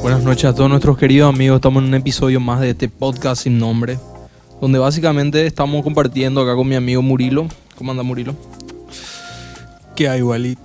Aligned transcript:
Buenas 0.00 0.22
noches 0.24 0.46
a 0.46 0.54
todos 0.54 0.70
nuestros 0.70 0.96
queridos 0.96 1.28
amigos. 1.28 1.56
Estamos 1.56 1.82
en 1.82 1.88
un 1.88 1.94
episodio 1.94 2.40
más 2.40 2.60
de 2.60 2.70
este 2.70 2.88
podcast 2.88 3.42
sin 3.42 3.58
nombre, 3.58 3.98
donde 4.62 4.78
básicamente 4.78 5.44
estamos 5.44 5.84
compartiendo 5.84 6.40
acá 6.40 6.54
con 6.54 6.66
mi 6.66 6.74
amigo 6.74 7.02
Murilo. 7.02 7.48
¿Cómo 7.76 7.90
anda 7.90 8.02
Murilo? 8.02 8.34
¿Qué 9.94 10.08
hay, 10.08 10.22
Wally? 10.22 10.56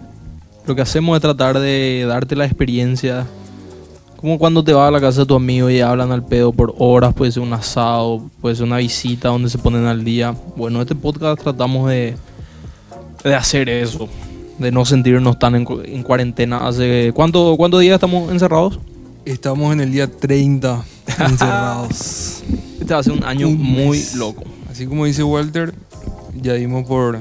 Lo 0.66 0.76
que 0.76 0.82
hacemos 0.82 1.18
es 1.18 1.22
tratar 1.22 1.60
de 1.60 2.06
darte 2.08 2.38
la 2.38 2.46
experiencia, 2.46 3.28
como 4.24 4.40
cuando 4.40 4.64
te 4.64 4.72
vas 4.72 4.88
a 4.88 4.92
la 4.92 5.02
casa 5.02 5.20
de 5.20 5.26
tu 5.26 5.36
amigo 5.36 5.70
y 5.70 5.82
hablan 5.82 6.14
al 6.14 6.24
pedo 6.26 6.54
por 6.54 6.74
horas, 6.78 7.14
puede 7.14 7.30
ser 7.34 7.44
un 7.44 7.52
asado, 7.52 8.22
puede 8.40 8.56
ser 8.56 8.64
una 8.64 8.78
visita 8.78 9.28
donde 9.28 9.50
se 9.50 9.58
ponen 9.58 9.86
al 9.86 10.06
día. 10.06 10.34
Bueno, 10.56 10.82
este 10.82 10.96
podcast 10.96 11.42
tratamos 11.44 11.90
de, 11.90 12.16
de 13.22 13.36
hacer 13.36 13.68
eso, 13.68 14.08
de 14.60 14.72
no 14.72 14.86
sentirnos 14.86 15.38
tan 15.40 15.56
en, 15.56 15.66
cu- 15.66 15.82
en 15.84 16.04
cuarentena. 16.04 16.66
Hace 16.66 17.12
¿cuánto, 17.14 17.58
¿Cuántos 17.58 17.82
días 17.82 17.96
estamos 17.96 18.32
encerrados? 18.32 18.80
Estamos 19.26 19.74
en 19.74 19.82
el 19.82 19.92
día 19.92 20.10
30 20.10 20.86
encerrados. 21.20 22.44
Este 22.80 22.94
va 22.94 23.02
a 23.02 23.04
ser 23.04 23.12
un 23.12 23.26
año 23.26 23.50
Un 23.50 23.62
muy 23.62 24.02
loco. 24.16 24.44
Así 24.72 24.88
como 24.88 25.04
dice 25.04 25.24
Walter, 25.24 25.76
ya 26.42 26.54
dimos 26.54 26.88
por. 26.88 27.20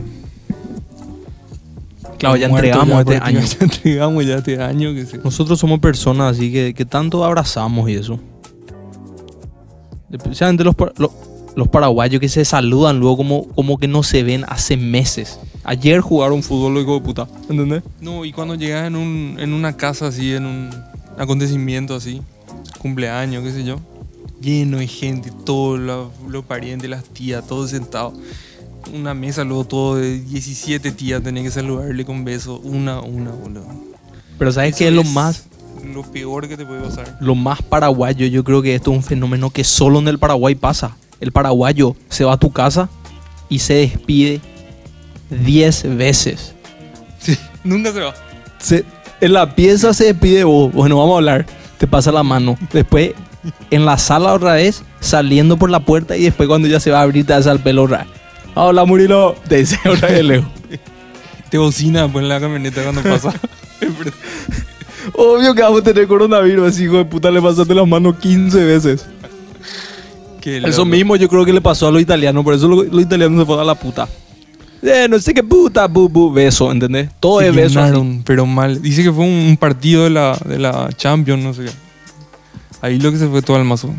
Claro, 2.22 2.36
ya 2.36 2.48
muerto 2.48 2.66
entregamos 2.68 2.98
este 3.00 3.12
porque 3.20 3.28
año. 3.28 3.40
Ya 3.40 3.56
entregamos 3.64 4.26
ya 4.26 4.34
este 4.36 4.62
año. 4.62 4.92
Que 4.94 5.06
se- 5.06 5.18
Nosotros 5.18 5.58
somos 5.58 5.78
personas 5.80 6.36
así 6.36 6.52
que, 6.52 6.72
que 6.74 6.84
tanto 6.84 7.24
abrazamos 7.24 7.88
y 7.90 7.94
eso. 7.94 8.18
Especialmente 10.10 10.64
los, 10.64 10.74
par- 10.74 10.92
lo- 10.98 11.12
los 11.56 11.68
paraguayos 11.68 12.20
que 12.20 12.28
se 12.28 12.44
saludan 12.44 12.98
luego 13.00 13.16
como, 13.18 13.48
como 13.48 13.78
que 13.78 13.88
no 13.88 14.02
se 14.02 14.22
ven 14.22 14.44
hace 14.48 14.76
meses. 14.76 15.38
Ayer 15.64 16.00
jugaron 16.00 16.42
fútbol, 16.42 16.78
hijo 16.78 16.94
de 16.94 17.00
puta. 17.00 17.28
¿Entendés? 17.48 17.82
No, 18.00 18.24
y 18.24 18.32
cuando 18.32 18.54
llegas 18.54 18.86
en, 18.86 18.96
un, 18.96 19.36
en 19.38 19.52
una 19.52 19.76
casa 19.76 20.08
así, 20.08 20.32
en 20.34 20.46
un 20.46 20.70
acontecimiento 21.18 21.94
así, 21.94 22.20
cumpleaños, 22.78 23.44
qué 23.44 23.52
sé 23.52 23.64
yo, 23.64 23.78
lleno 24.40 24.78
de 24.78 24.86
gente, 24.88 25.30
todos 25.44 25.78
los, 25.78 26.08
los 26.28 26.44
parientes, 26.44 26.90
las 26.90 27.04
tías, 27.04 27.46
todos 27.46 27.70
sentados. 27.70 28.14
Una 28.92 29.14
mesa, 29.14 29.44
luego 29.44 29.64
todo 29.64 29.96
de 29.96 30.20
17 30.20 30.92
tías, 30.92 31.22
tenía 31.22 31.42
que 31.42 31.50
saludarle 31.50 32.04
con 32.04 32.24
besos, 32.24 32.60
una 32.62 32.94
a 32.96 33.00
una, 33.00 33.30
boludo. 33.30 33.66
Pero 34.38 34.52
¿sabes 34.52 34.74
qué 34.76 34.88
es 34.88 34.94
lo 34.94 35.04
más, 35.04 35.44
Lo 35.94 36.02
peor 36.02 36.48
que 36.48 36.56
te 36.56 36.64
puede 36.66 36.80
pasar. 36.82 37.16
lo 37.20 37.34
más 37.34 37.62
paraguayo? 37.62 38.26
Yo 38.26 38.42
creo 38.44 38.60
que 38.62 38.74
esto 38.74 38.90
es 38.90 38.96
un 38.98 39.02
fenómeno 39.02 39.50
que 39.50 39.64
solo 39.64 39.98
en 40.00 40.08
el 40.08 40.18
Paraguay 40.18 40.54
pasa. 40.54 40.96
El 41.20 41.30
paraguayo 41.32 41.94
se 42.08 42.24
va 42.24 42.32
a 42.34 42.36
tu 42.38 42.50
casa 42.50 42.88
y 43.48 43.60
se 43.60 43.74
despide 43.74 44.40
10 45.30 45.96
veces. 45.96 46.54
Sí, 47.20 47.36
nunca 47.64 47.92
se 47.92 48.00
va. 48.00 48.14
Se- 48.58 48.84
en 49.20 49.32
la 49.32 49.54
pieza 49.54 49.94
se 49.94 50.06
despide 50.06 50.42
vos. 50.44 50.72
Bueno, 50.72 50.98
vamos 50.98 51.14
a 51.14 51.18
hablar. 51.18 51.46
Te 51.78 51.86
pasa 51.86 52.10
la 52.10 52.22
mano. 52.24 52.58
Después, 52.72 53.12
en 53.70 53.84
la 53.84 53.96
sala 53.98 54.32
otra 54.34 54.54
vez, 54.54 54.82
saliendo 55.00 55.56
por 55.56 55.70
la 55.70 55.80
puerta 55.84 56.16
y 56.16 56.24
después 56.24 56.48
cuando 56.48 56.66
ya 56.68 56.80
se 56.80 56.90
va 56.90 56.98
a 56.98 57.02
abrir 57.02 57.24
te 57.26 57.32
hace 57.34 57.50
el 57.50 57.60
pelo 57.60 57.84
otra. 57.84 58.06
Hola, 58.54 58.84
Murilo. 58.84 59.34
Te 59.48 59.56
dice 59.58 59.78
otra 59.88 60.08
vez 60.08 60.24
lejos. 60.24 60.48
Te 61.50 61.58
bocina 61.58 62.10
pues, 62.10 62.22
en 62.22 62.28
la 62.28 62.40
camioneta 62.40 62.82
cuando 62.82 63.02
pasa. 63.02 63.32
Obvio 65.14 65.54
que 65.54 65.62
vamos 65.62 65.80
a 65.80 65.84
tener 65.84 66.06
coronavirus. 66.06 66.80
Hijo 66.80 66.96
de 66.98 67.04
puta, 67.04 67.30
le 67.30 67.40
pasaste 67.42 67.74
las 67.74 67.86
manos 67.86 68.16
15 68.18 68.64
veces. 68.64 69.06
Eso 70.44 70.84
mismo 70.84 71.14
yo 71.16 71.28
creo 71.28 71.44
que 71.44 71.52
le 71.52 71.60
pasó 71.60 71.88
a 71.88 71.92
los 71.92 72.02
italianos. 72.02 72.42
Por 72.44 72.54
eso 72.54 72.68
los, 72.68 72.86
los 72.86 73.02
italianos 73.02 73.40
se 73.40 73.46
fueron 73.46 73.62
a 73.62 73.66
la 73.66 73.74
puta. 73.74 74.08
Eh, 74.82 75.06
no 75.08 75.18
sé 75.20 75.32
qué 75.32 75.44
puta, 75.44 75.86
bu, 75.86 76.08
bu, 76.08 76.32
beso, 76.32 76.72
¿entendés? 76.72 77.08
Todo 77.20 77.38
Se 77.38 77.48
es 77.48 77.54
beso. 77.54 77.78
llenaron, 77.78 78.22
pero 78.24 78.46
mal. 78.46 78.82
Dice 78.82 79.04
que 79.04 79.12
fue 79.12 79.24
un, 79.24 79.30
un 79.30 79.56
partido 79.56 80.04
de 80.04 80.10
la, 80.10 80.36
de 80.44 80.58
la 80.58 80.88
Champions, 80.96 81.42
no 81.42 81.54
sé 81.54 81.64
qué. 81.66 81.70
Ahí 82.80 82.98
lo 82.98 83.12
que 83.12 83.18
se 83.18 83.28
fue 83.28 83.42
todo 83.42 83.56
al 83.56 83.64
mazo. 83.64 83.94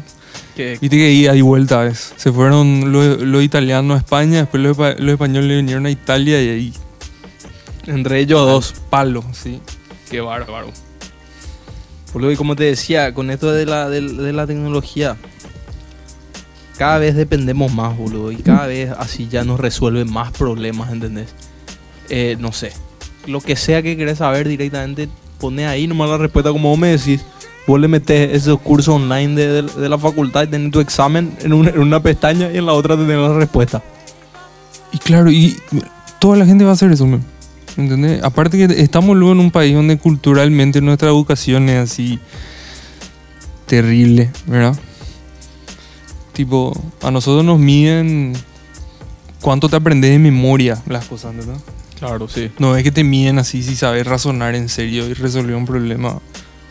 Viste 0.56 0.90
que 0.90 1.06
ahí 1.08 1.28
hay 1.28 1.42
vuelta 1.42 1.86
es. 1.88 2.14
Se 2.16 2.32
fueron 2.32 2.92
los, 2.92 3.20
los 3.22 3.44
italianos 3.44 3.96
a 3.96 4.00
España, 4.00 4.40
después 4.40 4.62
los, 4.62 4.78
los 4.78 5.14
españoles 5.14 5.58
vinieron 5.58 5.86
a 5.86 5.90
Italia 5.92 6.42
y 6.42 6.50
ahí. 6.50 6.74
entre 7.88 8.20
ellos 8.20 8.46
dos. 8.46 8.74
Palo, 8.90 9.24
sí. 9.34 9.60
Qué 10.10 10.22
bárbaro. 10.22 10.72
Y 12.32 12.36
como 12.36 12.56
te 12.56 12.66
decía, 12.66 13.14
con 13.14 13.32
esto 13.32 13.52
de 13.52 13.66
la, 13.66 13.90
de, 13.90 14.02
de 14.02 14.34
la 14.34 14.46
tecnología, 14.46 15.18
cada 16.78 17.00
vez 17.00 17.16
dependemos 17.16 17.74
más, 17.74 17.98
boludo. 17.98 18.32
Y 18.32 18.38
cada 18.38 18.68
vez 18.68 18.92
así 18.92 19.28
ya 19.28 19.44
nos 19.44 19.60
resuelve 19.60 20.06
más 20.06 20.32
problemas, 20.32 20.92
¿entendés? 20.92 21.34
Eh, 22.10 22.36
no 22.40 22.52
sé. 22.52 22.72
Lo 23.26 23.42
que 23.42 23.56
sea 23.56 23.82
que 23.82 23.98
querés 23.98 24.20
saber 24.20 24.48
directamente, 24.48 25.10
pone 25.40 25.66
ahí 25.66 25.88
nomás 25.88 26.10
la 26.10 26.18
respuesta 26.20 26.52
como 26.52 26.70
vos 26.70 26.78
me 26.78 26.90
decís. 26.90 27.26
Vos 27.66 27.80
le 27.80 27.88
metés 27.88 28.32
esos 28.34 28.60
cursos 28.60 28.96
online 28.96 29.36
de, 29.36 29.62
de- 29.62 29.82
de 29.82 29.90
la 29.90 29.98
facultad 29.98 30.44
y 30.44 30.48
tenés 30.48 30.72
tu 30.72 30.80
examen 30.82 31.32
en 31.42 31.54
una, 31.54 31.70
en 31.70 31.80
una 31.80 32.02
pestaña 32.02 32.52
y 32.52 32.58
en 32.58 32.66
la 32.66 32.74
otra 32.74 32.96
tenés 32.98 33.18
la 33.18 33.34
respuesta. 33.34 33.82
Y 34.92 34.98
claro, 34.98 35.32
y 35.32 35.58
toda 36.20 36.38
la 36.38 36.46
gente 36.46 36.64
va 36.66 36.72
a 36.72 36.74
hacer 36.74 36.92
eso. 36.92 37.08
¿entendés? 37.78 38.24
Aparte 38.24 38.58
que 38.58 38.82
estamos 38.82 39.16
luego 39.16 39.32
en 39.34 39.40
un 39.40 39.50
país 39.52 39.74
donde 39.74 39.98
culturalmente 39.98 40.82
nuestra 40.82 41.08
educación 41.10 41.70
es 41.70 41.90
así 41.92 42.20
terrible, 43.66 44.30
¿verdad? 44.46 44.76
Tipo, 46.34 46.74
a 47.02 47.12
nosotros 47.12 47.46
nos 47.46 47.60
miden 47.60 48.34
cuánto 49.42 49.70
te 49.70 49.76
aprendes 49.76 50.12
de 50.12 50.20
memoria 50.20 50.82
las 50.88 51.06
cosas, 51.06 51.36
¿verdad? 51.36 51.58
Claro, 52.00 52.28
sí. 52.28 52.52
No 52.60 52.76
es 52.76 52.84
que 52.84 52.92
te 52.92 53.04
miden 53.04 53.40
así 53.40 53.64
si 53.64 53.76
sabes 53.76 54.06
razonar 54.06 54.56
en 54.56 54.68
serio 54.68 55.08
y 55.08 55.14
resolver 55.14 55.56
un 55.56 55.66
problema. 55.66 56.20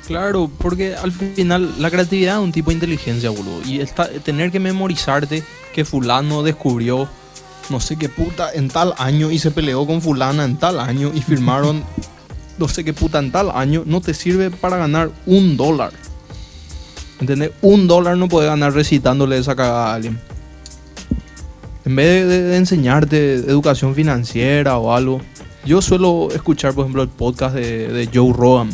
Claro, 0.07 0.51
porque 0.59 0.95
al 0.95 1.13
final 1.13 1.75
la 1.79 1.91
creatividad 1.91 2.37
es 2.39 2.43
un 2.45 2.53
tipo 2.53 2.71
de 2.71 2.75
inteligencia, 2.75 3.31
boludo. 3.31 3.63
Y 3.67 3.81
esta- 3.81 4.09
tener 4.09 4.51
que 4.51 4.61
memorizarte 4.61 5.43
que 5.75 5.85
fulano 5.85 6.43
descubrió 6.43 7.09
no 7.71 7.79
sé 7.81 7.97
qué 7.97 8.09
puta 8.09 8.53
en 8.53 8.69
tal 8.69 8.93
año 8.99 9.31
y 9.31 9.39
se 9.39 9.51
peleó 9.53 9.87
con 9.87 10.03
fulana 10.03 10.45
en 10.45 10.57
tal 10.57 10.81
año 10.81 11.13
y 11.15 11.23
firmaron 11.23 11.83
no 12.59 12.69
sé 12.69 12.85
qué 12.85 12.93
puta 12.93 13.19
en 13.21 13.31
tal 13.33 13.51
año, 13.53 13.83
no 13.87 14.01
te 14.01 14.13
sirve 14.15 14.51
para 14.51 14.77
ganar 14.77 15.11
un 15.27 15.57
dólar. 15.57 15.93
¿Entendés? 17.21 17.53
Un 17.63 17.87
dólar 17.87 18.17
no 18.17 18.29
puedes 18.29 18.51
ganar 18.51 18.73
recitándole 18.75 19.39
esa 19.39 19.55
cagada 19.55 19.93
a 19.93 19.95
alguien. 19.95 20.19
En 21.85 21.97
vez 21.97 22.27
de, 22.29 22.43
de 22.43 22.57
enseñarte 22.57 23.35
educación 23.35 23.95
financiera 23.95 24.77
o 24.79 24.93
algo, 24.93 25.21
yo 25.65 25.81
suelo 25.81 26.29
escuchar, 26.35 26.75
por 26.75 26.85
ejemplo, 26.85 27.03
el 27.03 27.09
podcast 27.09 27.55
de, 27.55 27.89
de 27.89 28.09
Joe 28.13 28.33
Rogan. 28.33 28.71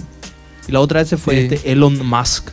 Y 0.68 0.72
la 0.72 0.80
otra 0.80 1.00
vez 1.00 1.08
se 1.08 1.16
fue 1.16 1.34
Sí. 1.34 1.54
este 1.54 1.72
Elon 1.72 2.06
Musk. 2.06 2.50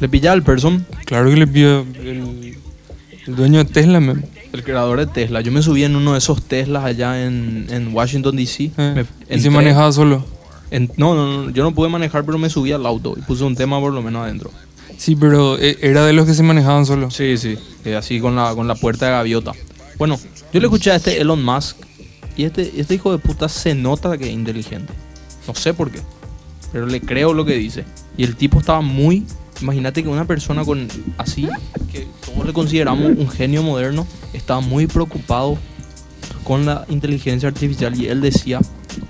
Le 0.00 0.08
pilla 0.08 0.32
al 0.32 0.42
person, 0.42 0.86
Claro 1.06 1.28
que 1.30 1.36
le 1.36 1.46
pido 1.46 1.80
el, 2.00 2.56
el 3.26 3.36
dueño 3.36 3.58
de 3.58 3.64
Tesla, 3.64 3.98
el 4.52 4.62
creador 4.62 4.98
de 5.00 5.06
Tesla. 5.06 5.40
Yo 5.40 5.50
me 5.50 5.60
subí 5.62 5.82
en 5.84 5.96
uno 5.96 6.12
de 6.12 6.18
esos 6.18 6.42
Teslas 6.44 6.84
allá 6.84 7.24
en, 7.24 7.66
en 7.70 7.92
Washington, 7.94 8.36
D.C. 8.36 8.70
Eh, 8.78 9.04
y 9.28 9.40
se 9.40 9.50
manejaba 9.50 9.90
solo. 9.92 10.24
en- 10.70 10.90
no, 10.96 11.14
no, 11.14 11.44
no, 11.44 11.50
yo 11.50 11.62
no 11.64 11.74
pude 11.74 11.88
manejar, 11.88 12.24
pero 12.24 12.38
me 12.38 12.48
subí 12.48 12.70
al 12.72 12.86
auto 12.86 13.14
y 13.16 13.22
puse 13.22 13.42
un 13.44 13.56
tema 13.56 13.80
por 13.80 13.92
lo 13.92 14.00
menos 14.02 14.22
adentro. 14.22 14.50
Sí, 14.96 15.16
pero 15.16 15.58
eh, 15.58 15.76
era 15.80 16.04
de 16.06 16.12
los 16.12 16.26
que 16.26 16.34
se 16.34 16.42
manejaban 16.42 16.86
solo. 16.86 17.10
Sí, 17.10 17.36
sí. 17.36 17.56
eh, 17.84 17.96
así 17.96 18.20
con 18.20 18.36
la, 18.36 18.54
con 18.54 18.68
la 18.68 18.74
puerta 18.76 19.06
de 19.06 19.12
gaviota. 19.12 19.52
Bueno, 19.96 20.18
yo 20.52 20.60
le 20.60 20.66
escuché 20.66 20.92
a 20.92 20.96
este 20.96 21.20
Elon 21.20 21.44
Musk 21.44 21.76
y 22.36 22.44
este, 22.44 22.72
este 22.80 22.94
hijo 22.94 23.10
de 23.10 23.18
puta 23.18 23.48
se 23.48 23.74
nota 23.74 24.16
que 24.16 24.26
es 24.26 24.32
inteligente. 24.32 24.92
No 25.46 25.54
sé 25.54 25.74
por 25.74 25.90
qué, 25.90 26.00
pero 26.72 26.86
le 26.86 27.00
creo 27.00 27.32
lo 27.32 27.44
que 27.44 27.54
dice. 27.54 27.84
Y 28.16 28.24
el 28.24 28.36
tipo 28.36 28.58
estaba 28.58 28.80
muy... 28.80 29.24
Imagínate 29.60 30.02
que 30.02 30.08
una 30.08 30.24
persona 30.24 30.64
con 30.64 30.86
así, 31.16 31.48
que 31.90 32.06
todos 32.24 32.46
le 32.46 32.52
consideramos 32.52 33.06
un 33.06 33.28
genio 33.28 33.62
moderno, 33.62 34.06
estaba 34.32 34.60
muy 34.60 34.86
preocupado 34.86 35.58
con 36.44 36.64
la 36.64 36.84
inteligencia 36.88 37.48
artificial 37.48 38.00
y 38.00 38.06
él 38.06 38.20
decía, 38.20 38.60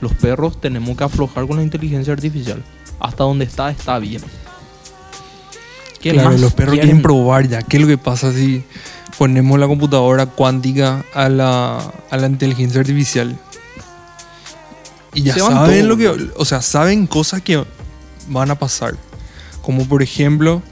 los 0.00 0.14
perros 0.14 0.60
tenemos 0.60 0.96
que 0.96 1.04
aflojar 1.04 1.46
con 1.46 1.58
la 1.58 1.62
inteligencia 1.62 2.12
artificial. 2.12 2.62
Hasta 2.98 3.24
donde 3.24 3.44
está, 3.44 3.70
está 3.70 3.98
bien. 3.98 4.22
¿Qué 6.00 6.12
claro, 6.12 6.30
más 6.30 6.40
los 6.40 6.52
perros 6.54 6.72
quieren? 6.72 6.88
quieren 6.88 7.02
probar 7.02 7.48
ya. 7.48 7.62
¿Qué 7.62 7.76
es 7.76 7.82
lo 7.82 7.88
que 7.88 7.98
pasa 7.98 8.32
si 8.32 8.64
ponemos 9.18 9.58
la 9.58 9.66
computadora 9.66 10.26
cuántica 10.26 11.04
a 11.12 11.28
la, 11.28 11.92
a 12.10 12.16
la 12.16 12.26
inteligencia 12.26 12.80
artificial? 12.80 13.38
Y 15.18 15.22
ya 15.22 15.34
Se 15.34 15.40
saben 15.40 15.88
lo 15.88 15.96
que. 15.96 16.08
O 16.36 16.44
sea, 16.44 16.62
saben 16.62 17.06
cosas 17.06 17.42
que 17.42 17.64
van 18.28 18.50
a 18.50 18.54
pasar. 18.58 18.94
Como 19.62 19.86
por 19.86 20.02
ejemplo, 20.02 20.62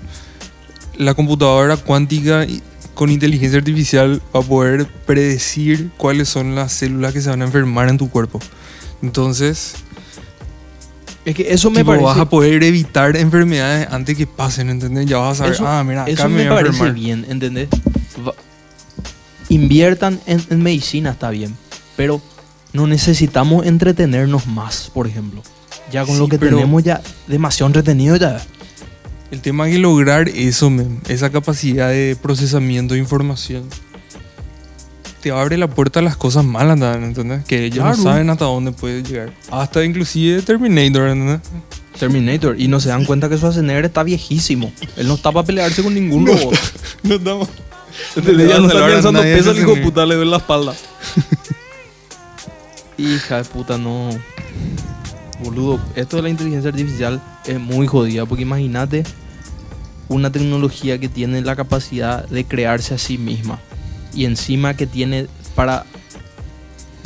la 0.96 1.14
computadora 1.14 1.76
cuántica 1.76 2.46
con 2.94 3.10
inteligencia 3.10 3.58
artificial 3.58 4.22
va 4.34 4.40
a 4.40 4.43
poder 4.43 4.87
predecir 5.06 5.90
cuáles 5.96 6.28
son 6.28 6.54
las 6.54 6.72
células 6.72 7.12
que 7.12 7.20
se 7.20 7.28
van 7.28 7.43
a 7.43 7.44
enfermar 7.44 7.88
en 7.88 7.98
tu 7.98 8.08
cuerpo. 8.08 8.40
Entonces, 9.02 9.75
Es 11.26 11.34
que 11.34 11.52
eso 11.52 11.69
me 11.70 11.78
tipo, 11.81 11.88
parece... 11.90 12.04
vas 12.06 12.19
a 12.19 12.28
poder 12.31 12.62
evitar 12.62 13.16
enfermedades 13.16 13.88
antes 13.90 14.16
que 14.16 14.26
pasen, 14.26 14.70
¿entendés? 14.70 15.06
Ya 15.06 15.19
vas 15.19 15.32
a 15.32 15.34
saber, 15.38 15.52
Eso- 15.54 15.66
ah, 15.66 15.84
mira, 15.84 16.02
acá 16.04 16.10
Eso 16.12 16.28
me 16.28 16.37
me 16.37 16.43
voy 16.44 16.46
a 16.46 16.54
parece 16.54 16.69
enfermar. 16.70 16.94
bien, 16.94 17.26
¿entendés? 17.28 17.69
Va- 18.26 18.32
inviertan 19.48 20.20
en, 20.26 20.43
en 20.50 20.62
medicina, 20.62 21.10
está 21.10 21.31
bien. 21.31 21.54
Pero 21.96 22.22
no 22.76 22.87
necesitamos 22.87 23.67
entretenernos 23.67 24.46
más, 24.46 24.90
por 24.94 25.06
ejemplo. 25.06 25.43
Ya 25.90 26.05
con 26.05 26.14
Sí, 26.14 26.20
lo 26.20 26.28
que 26.28 26.38
tenemos 26.38 26.82
ya 26.82 27.00
demasiado 27.26 27.69
entretenido 27.69 28.17
ya. 28.17 28.40
El 29.31 29.40
tema 29.40 29.67
es 29.67 29.75
que 29.75 29.78
lograr 29.81 30.28
eso, 30.28 30.70
esa 31.08 31.31
capacidad 31.31 31.88
de 31.90 32.17
procesamiento 32.20 32.94
de 32.94 33.00
información, 33.00 33.64
te 35.20 35.31
abre 35.32 35.56
la 35.56 35.69
puerta 35.69 35.99
a 36.00 36.02
las 36.02 36.17
cosas 36.17 36.44
malas, 36.44 36.78
¿entendés? 37.02 37.44
Que 37.44 37.64
ellos 37.64 37.78
Claro. 37.82 37.96
no 37.96 38.02
saben 38.02 38.31
hasta 38.31 38.44
dónde 38.44 38.70
puede 38.73 39.02
llegar. 39.02 39.32
Hasta 39.50 39.82
inclusive 39.84 40.43
Terminator, 40.43 41.08
¿entendés? 41.08 41.40
Terminator. 41.99 42.61
Y 42.61 42.69
no 42.69 42.79
se 42.79 42.90
dan 42.90 43.05
cuenta 43.05 43.29
que 43.29 43.37
Schwarzenegger 43.37 43.87
está 43.87 44.02
viejísimo. 44.02 44.70
Él 44.96 45.08
no 45.08 45.14
está 45.14 45.32
para 45.32 45.46
pelearse 45.46 45.82
con 45.82 45.94
ningún 45.94 46.25
No 46.25 46.32
robot. 46.32 46.55
No 47.02 47.14
estamos... 47.17 47.49
¿Entendés? 48.14 48.49
Ya 48.50 48.58
no 48.58 48.67
está 48.69 49.11
Nadie 49.12 49.37
peso 49.37 49.50
el 49.52 49.58
hijo 49.61 49.75
puta, 49.82 50.05
le 50.05 50.14
duele 50.17 50.31
la 50.31 50.37
espalda. 50.37 50.75
Hija 52.98 53.38
de 53.38 53.44
puta, 53.44 53.78
no. 53.78 54.10
Boludo, 55.43 55.78
esto 55.94 56.16
de 56.16 56.22
la 56.22 56.28
inteligencia 56.31 56.70
artificial 56.70 57.20
es 57.44 57.60
muy 57.60 57.87
jodida, 57.87 58.25
porque 58.25 58.43
imagínate 58.43 59.04
una 60.08 60.31
tecnología 60.32 60.98
que 60.98 61.08
tiene 61.08 61.43
la 61.43 61.56
capacidad 61.56 62.26
de 62.28 62.44
crearse 62.44 62.94
a 62.94 62.98
sí 62.98 63.19
misma 63.19 63.58
y 64.14 64.25
encima 64.25 64.75
que 64.75 64.87
tiene 64.87 65.26
para... 65.54 65.84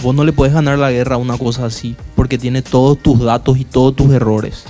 Vos 0.02 0.14
no 0.14 0.24
le 0.24 0.32
puedes 0.32 0.54
ganar 0.54 0.78
la 0.78 0.90
guerra 0.90 1.16
a 1.16 1.18
una 1.18 1.36
cosa 1.36 1.66
así, 1.66 1.96
porque 2.14 2.38
tiene 2.38 2.62
todos 2.62 2.98
tus 2.98 3.20
datos 3.20 3.58
y 3.58 3.64
todos 3.64 3.94
tus 3.96 4.10
errores. 4.12 4.64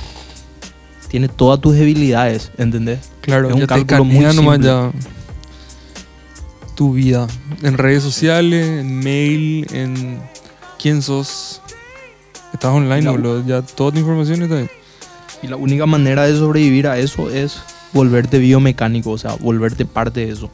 Tiene 1.09 1.29
todas 1.29 1.61
tus 1.61 1.75
debilidades, 1.75 2.51
¿entendés? 2.57 3.01
Claro, 3.21 3.49
Es 3.49 3.55
un 3.55 3.61
ya 3.61 3.67
te 3.67 3.75
cálculo 3.87 4.05
muy 4.05 4.33
simple. 4.33 4.59
ya 4.67 4.91
tu 6.75 6.95
vida. 6.95 7.29
En 7.63 7.77
redes 7.77 8.03
sociales, 8.03 8.67
en 8.81 8.99
mail, 9.01 9.67
en 9.73 10.19
quién 10.81 11.03
sos. 11.03 11.61
Estás 12.53 12.73
online, 12.73 13.03
La- 13.03 13.11
boludo. 13.13 13.45
Ya 13.47 13.63
toda 13.63 13.93
tu 13.93 13.99
información 13.99 14.43
está 14.43 14.57
ahí. 14.59 14.69
Y 15.43 15.47
la 15.49 15.57
única 15.57 15.87
manera 15.87 16.25
de 16.27 16.37
sobrevivir 16.37 16.87
a 16.87 16.99
eso 16.99 17.31
es 17.31 17.61
volverte 17.93 18.39
biomecánico, 18.39 19.11
o 19.11 19.19
sea, 19.19 19.35
volverte 19.37 19.85
parte 19.87 20.27
de 20.27 20.33
eso. 20.33 20.51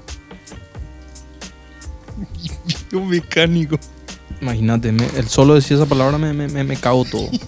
Un 2.93 3.09
mecánico. 3.09 3.79
Imagínate, 4.41 4.93
me- 4.93 5.07
el 5.17 5.29
solo 5.29 5.55
decir 5.55 5.77
esa 5.77 5.87
palabra 5.87 6.19
me, 6.19 6.33
me, 6.33 6.47
me, 6.65 6.77
cago 6.77 7.05
todo. 7.05 7.29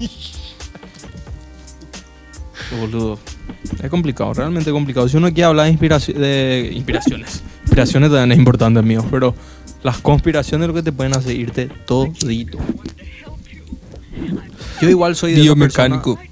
Boludo. 2.81 3.19
Es 3.83 3.91
complicado, 3.91 4.35
realmente 4.35 4.71
complicado. 4.71 5.09
Si 5.09 5.17
uno 5.17 5.29
quiere 5.29 5.45
hablar 5.45 5.67
de, 5.67 5.79
inspiraci- 5.79 6.13
de 6.15 6.71
inspiraciones, 6.75 7.43
inspiraciones 7.63 8.11
también 8.11 8.33
es 8.33 8.39
importante, 8.39 8.83
mío, 8.83 9.05
pero 9.11 9.35
las 9.83 9.99
conspiraciones 9.99 10.65
es 10.65 10.69
lo 10.69 10.75
que 10.75 10.83
te 10.83 10.93
pueden 10.93 11.15
hacer 11.17 11.37
irte 11.37 11.69
todito. 11.87 12.59
Yo 14.81 14.89
igual 14.89 15.17
soy 15.17 15.33
de 15.33 15.37
esa 15.39 15.43
Biomecánico. 15.45 16.17
persona- 16.17 16.29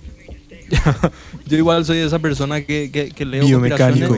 Yo 1.46 1.56
igual 1.56 1.84
soy 1.84 1.98
de 1.98 2.06
esa 2.06 2.18
persona 2.18 2.60
que, 2.62 2.90
que, 2.90 3.10
que 3.10 3.24
leo 3.24 3.46
Biomecánico. 3.46 4.08
conspiraciones 4.08 4.16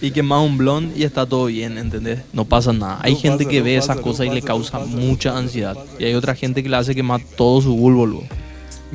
y 0.00 0.10
que 0.10 0.22
más 0.24 0.42
un 0.44 0.58
blond 0.58 0.96
y 0.96 1.04
está 1.04 1.24
todo 1.26 1.46
bien, 1.46 1.78
¿entendés? 1.78 2.22
No 2.32 2.44
pasa 2.44 2.72
nada. 2.72 2.98
Hay 3.02 3.12
No 3.14 3.18
gente 3.20 3.44
pasa, 3.44 3.50
que 3.50 3.58
no 3.60 3.64
ve 3.66 3.76
pasa, 3.76 3.84
esas 3.92 3.96
no 3.98 4.02
cosas 4.02 4.26
y 4.26 4.30
le 4.30 4.42
causa 4.42 4.78
mucha 4.80 5.38
ansiedad. 5.38 5.76
Y 6.00 6.04
hay 6.04 6.14
otra 6.14 6.34
gente 6.34 6.62
que 6.64 6.68
le 6.68 6.76
hace 6.76 6.92
quemar 6.96 7.20
todo 7.36 7.62
su 7.62 7.76
bulbo. 7.76 8.24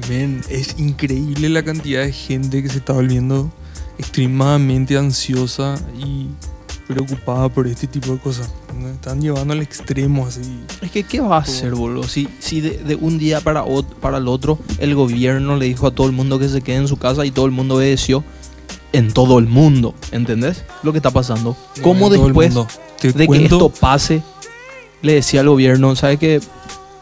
Men, 0.09 0.41
es 0.49 0.75
increíble 0.77 1.47
la 1.47 1.63
cantidad 1.63 2.03
de 2.03 2.11
gente 2.11 2.61
que 2.61 2.67
se 2.69 2.79
está 2.79 2.91
volviendo 2.91 3.49
extremadamente 3.97 4.97
ansiosa 4.97 5.75
y 5.97 6.27
preocupada 6.87 7.49
por 7.49 7.67
este 7.67 7.87
tipo 7.87 8.11
de 8.13 8.17
cosas. 8.19 8.49
¿no? 8.79 8.87
Están 8.89 9.21
llevando 9.21 9.53
al 9.53 9.61
extremo 9.61 10.25
así. 10.27 10.41
Es 10.81 10.91
que, 10.91 11.03
¿qué 11.03 11.19
va 11.19 11.37
a 11.37 11.39
hacer, 11.41 11.75
boludo? 11.75 12.03
Si, 12.07 12.29
si 12.39 12.61
de, 12.61 12.77
de 12.77 12.95
un 12.95 13.17
día 13.17 13.41
para, 13.41 13.65
ot- 13.65 13.95
para 13.99 14.17
el 14.19 14.27
otro 14.27 14.57
el 14.79 14.95
gobierno 14.95 15.57
le 15.57 15.65
dijo 15.65 15.87
a 15.87 15.91
todo 15.91 16.07
el 16.07 16.13
mundo 16.13 16.39
que 16.39 16.47
se 16.49 16.61
quede 16.61 16.77
en 16.77 16.87
su 16.87 16.97
casa 16.97 17.25
y 17.25 17.31
todo 17.31 17.45
el 17.45 17.51
mundo 17.51 17.75
obedeció 17.75 18.23
en 18.93 19.11
todo 19.11 19.37
el 19.39 19.47
mundo, 19.47 19.93
¿entendés? 20.11 20.63
Lo 20.83 20.91
que 20.93 20.99
está 20.99 21.11
pasando. 21.11 21.57
¿Cómo 21.83 22.09
No, 22.09 22.15
después 22.23 22.53
de 23.13 23.27
que 23.27 23.43
esto 23.55 23.69
pase, 23.69 24.23
le 25.01 25.13
decía 25.15 25.41
al 25.41 25.49
gobierno, 25.49 25.95
¿sabes 25.95 26.19
qué? 26.19 26.39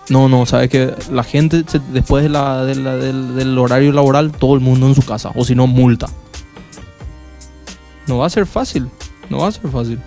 No, 0.09 0.27
no, 0.29 0.45
¿sabes 0.45 0.69
que 0.69 0.93
La 1.11 1.23
gente, 1.23 1.63
se- 1.67 1.79
después 1.93 2.23
de 2.23 2.29
la- 2.29 2.63
de 2.65 2.75
la- 2.75 2.95
del, 2.95 3.35
del 3.35 3.57
horario 3.59 3.91
laboral, 3.91 4.31
todo 4.31 4.55
el 4.55 4.61
mundo 4.61 4.87
en 4.87 4.95
su 4.95 5.03
casa, 5.03 5.31
o 5.35 5.45
si 5.45 5.53
no, 5.53 5.67
multa. 5.67 6.07
No 8.07 8.19
va 8.19 8.27
a 8.27 8.29
ser 8.29 8.45
fácil, 8.45 8.87
no 9.29 9.39
va 9.39 9.47
a 9.47 9.51
ser 9.51 9.69
fácil. 9.69 9.99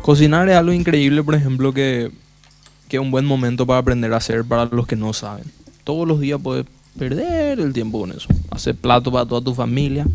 Cocinar 0.00 0.48
es 0.50 0.56
algo 0.56 0.72
increíble, 0.72 1.22
por 1.22 1.34
ejemplo, 1.34 1.72
que, 1.72 2.10
que 2.88 2.96
es 2.98 3.02
un 3.02 3.10
buen 3.10 3.24
momento 3.24 3.66
para 3.66 3.78
aprender 3.78 4.12
a 4.12 4.18
hacer 4.18 4.44
para 4.44 4.66
los 4.66 4.86
que 4.86 4.96
no 4.96 5.14
saben. 5.14 5.44
Todos 5.82 6.06
los 6.06 6.20
días 6.20 6.38
puedes 6.42 6.66
perder 6.98 7.58
el 7.58 7.72
tiempo 7.72 8.00
con 8.00 8.12
eso. 8.12 8.28
Hacer 8.50 8.74
plato 8.74 9.10
para 9.10 9.26
toda 9.26 9.40
tu 9.40 9.54
familia. 9.54 10.06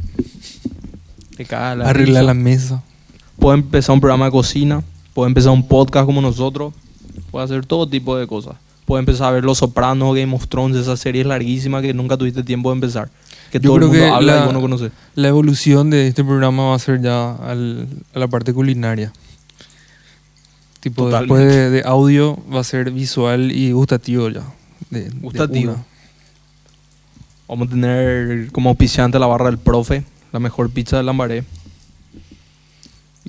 Te 1.36 1.46
caga 1.46 1.76
la 1.76 1.90
arreglar 1.90 2.24
la 2.24 2.34
mesa. 2.34 2.84
Puedes 3.40 3.62
empezar 3.64 3.94
un 3.94 4.02
programa 4.02 4.26
de 4.26 4.32
cocina. 4.32 4.84
Puedes 5.14 5.30
empezar 5.30 5.52
un 5.52 5.68
podcast 5.68 6.06
como 6.06 6.22
nosotros. 6.22 6.74
Puedes 7.32 7.50
hacer 7.50 7.66
todo 7.66 7.88
tipo 7.88 8.16
de 8.18 8.28
cosas. 8.28 8.56
Puedes 8.86 9.02
empezar 9.02 9.28
a 9.28 9.32
ver 9.32 9.44
Los 9.44 9.60
Sopranos, 9.60 10.16
Game 10.16 10.34
of 10.36 10.48
Thrones, 10.48 10.78
esas 10.78 11.00
series 11.00 11.26
larguísimas 11.26 11.82
que 11.82 11.94
nunca 11.94 12.18
tuviste 12.18 12.44
tiempo 12.44 12.70
de 12.70 12.76
empezar. 12.76 13.10
Que 13.52 13.60
Yo 13.60 13.70
todo 13.70 13.76
el 13.78 13.82
mundo 13.84 13.98
que 13.98 14.08
habla 14.08 14.36
la- 14.36 14.42
y 14.42 14.46
vos 14.46 14.54
no 14.54 14.62
conoces. 14.62 14.92
La 15.16 15.28
evolución 15.28 15.90
de 15.90 16.08
este 16.08 16.24
programa 16.24 16.70
va 16.70 16.76
a 16.76 16.80
ser 16.80 17.02
ya 17.02 17.34
al- 17.36 17.88
a 18.14 18.20
la 18.20 18.28
parte 18.28 18.54
culinaria. 18.54 19.12
Tipo, 20.80 21.06
Totalmente. 21.06 21.34
después 21.46 21.56
de, 21.56 21.70
de 21.72 21.84
audio 21.86 22.38
va 22.54 22.62
a 22.62 22.64
ser 22.64 22.92
visual 22.92 23.52
y 23.52 23.72
gustativo 23.72 24.30
ya. 24.30 24.44
de- 24.90 25.10
Gustativo. 25.22 25.76
Vamos 27.48 27.68
a 27.68 27.72
tener 27.72 28.52
como 28.52 28.70
auspiciante 28.70 29.20
la 29.20 29.26
barra 29.28 29.46
del 29.48 29.58
profe, 29.58 30.04
la 30.32 30.40
mejor 30.40 30.70
pizza 30.70 30.98
de 30.98 31.04
Lambaré. 31.04 31.44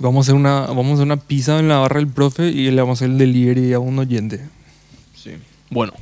Vamos 0.00 0.16
a 0.16 0.20
hacer 0.26 0.34
una, 0.34 0.60
vamos 0.62 0.86
a 0.88 0.94
hacer 0.94 1.04
una 1.06 1.16
pizza 1.18 1.58
en 1.58 1.68
la 1.68 1.78
barra 1.78 1.96
del 1.98 2.08
profe 2.08 2.48
y 2.48 2.70
le 2.70 2.80
vamos 2.80 3.00
a 3.00 3.04
hacer 3.04 3.10
el 3.10 3.18
delivery 3.18 3.72
a 3.74 3.78
un 3.78 3.98
oyente. 3.98 4.40
Sí. 5.14 5.32
Bueno, 5.70 5.92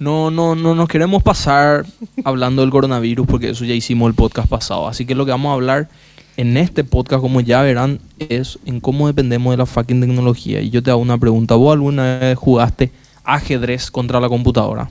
no, 0.00 0.30
no, 0.30 0.54
no 0.56 0.74
nos 0.74 0.88
queremos 0.88 1.22
pasar 1.22 1.86
hablando 2.24 2.62
del 2.62 2.70
coronavirus 2.70 3.26
porque 3.26 3.50
eso 3.50 3.64
ya 3.64 3.74
hicimos 3.74 4.08
el 4.08 4.14
podcast 4.14 4.48
pasado. 4.48 4.88
Así 4.88 5.06
que 5.06 5.14
lo 5.14 5.24
que 5.24 5.30
vamos 5.30 5.50
a 5.50 5.54
hablar 5.54 5.88
en 6.36 6.56
este 6.56 6.82
podcast, 6.84 7.20
como 7.20 7.40
ya 7.40 7.62
verán, 7.62 8.00
es 8.18 8.58
en 8.66 8.80
cómo 8.80 9.06
dependemos 9.06 9.52
de 9.52 9.56
la 9.56 9.66
fucking 9.66 10.00
tecnología. 10.00 10.60
Y 10.60 10.70
yo 10.70 10.82
te 10.82 10.90
hago 10.90 11.00
una 11.00 11.18
pregunta. 11.18 11.54
¿Vos 11.54 11.72
alguna 11.72 12.18
vez 12.18 12.36
jugaste 12.38 12.90
ajedrez 13.24 13.90
contra 13.90 14.20
la 14.20 14.28
computadora? 14.28 14.90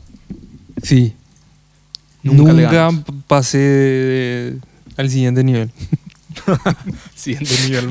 Sí. 0.83 1.13
Nunca 2.23 2.53
Nunca, 2.53 2.91
pasé 3.27 3.57
de- 3.57 4.57
al 4.97 5.09
siguiente 5.09 5.43
nivel. 5.43 5.69
Siguiente 7.15 7.51
nivel. 7.65 7.89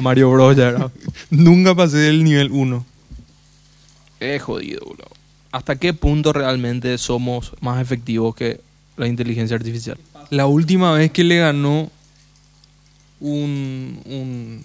Mario 0.00 0.30
Bros. 0.30 0.56
ya 0.56 0.68
era. 0.68 0.90
Nunca 1.30 1.74
pasé 1.74 1.96
del 1.98 2.24
nivel 2.24 2.50
1. 2.50 2.84
Es 4.20 4.42
jodido, 4.42 4.80
bro. 4.86 5.06
¿Hasta 5.52 5.76
qué 5.76 5.92
punto 5.94 6.32
realmente 6.32 6.96
somos 6.98 7.52
más 7.60 7.80
efectivos 7.80 8.34
que 8.34 8.60
la 8.96 9.06
inteligencia 9.06 9.56
artificial? 9.56 9.98
La 10.30 10.46
última 10.46 10.92
vez 10.92 11.10
que 11.12 11.22
le 11.24 11.38
ganó 11.38 11.90
un, 13.20 14.00
un, 14.06 14.62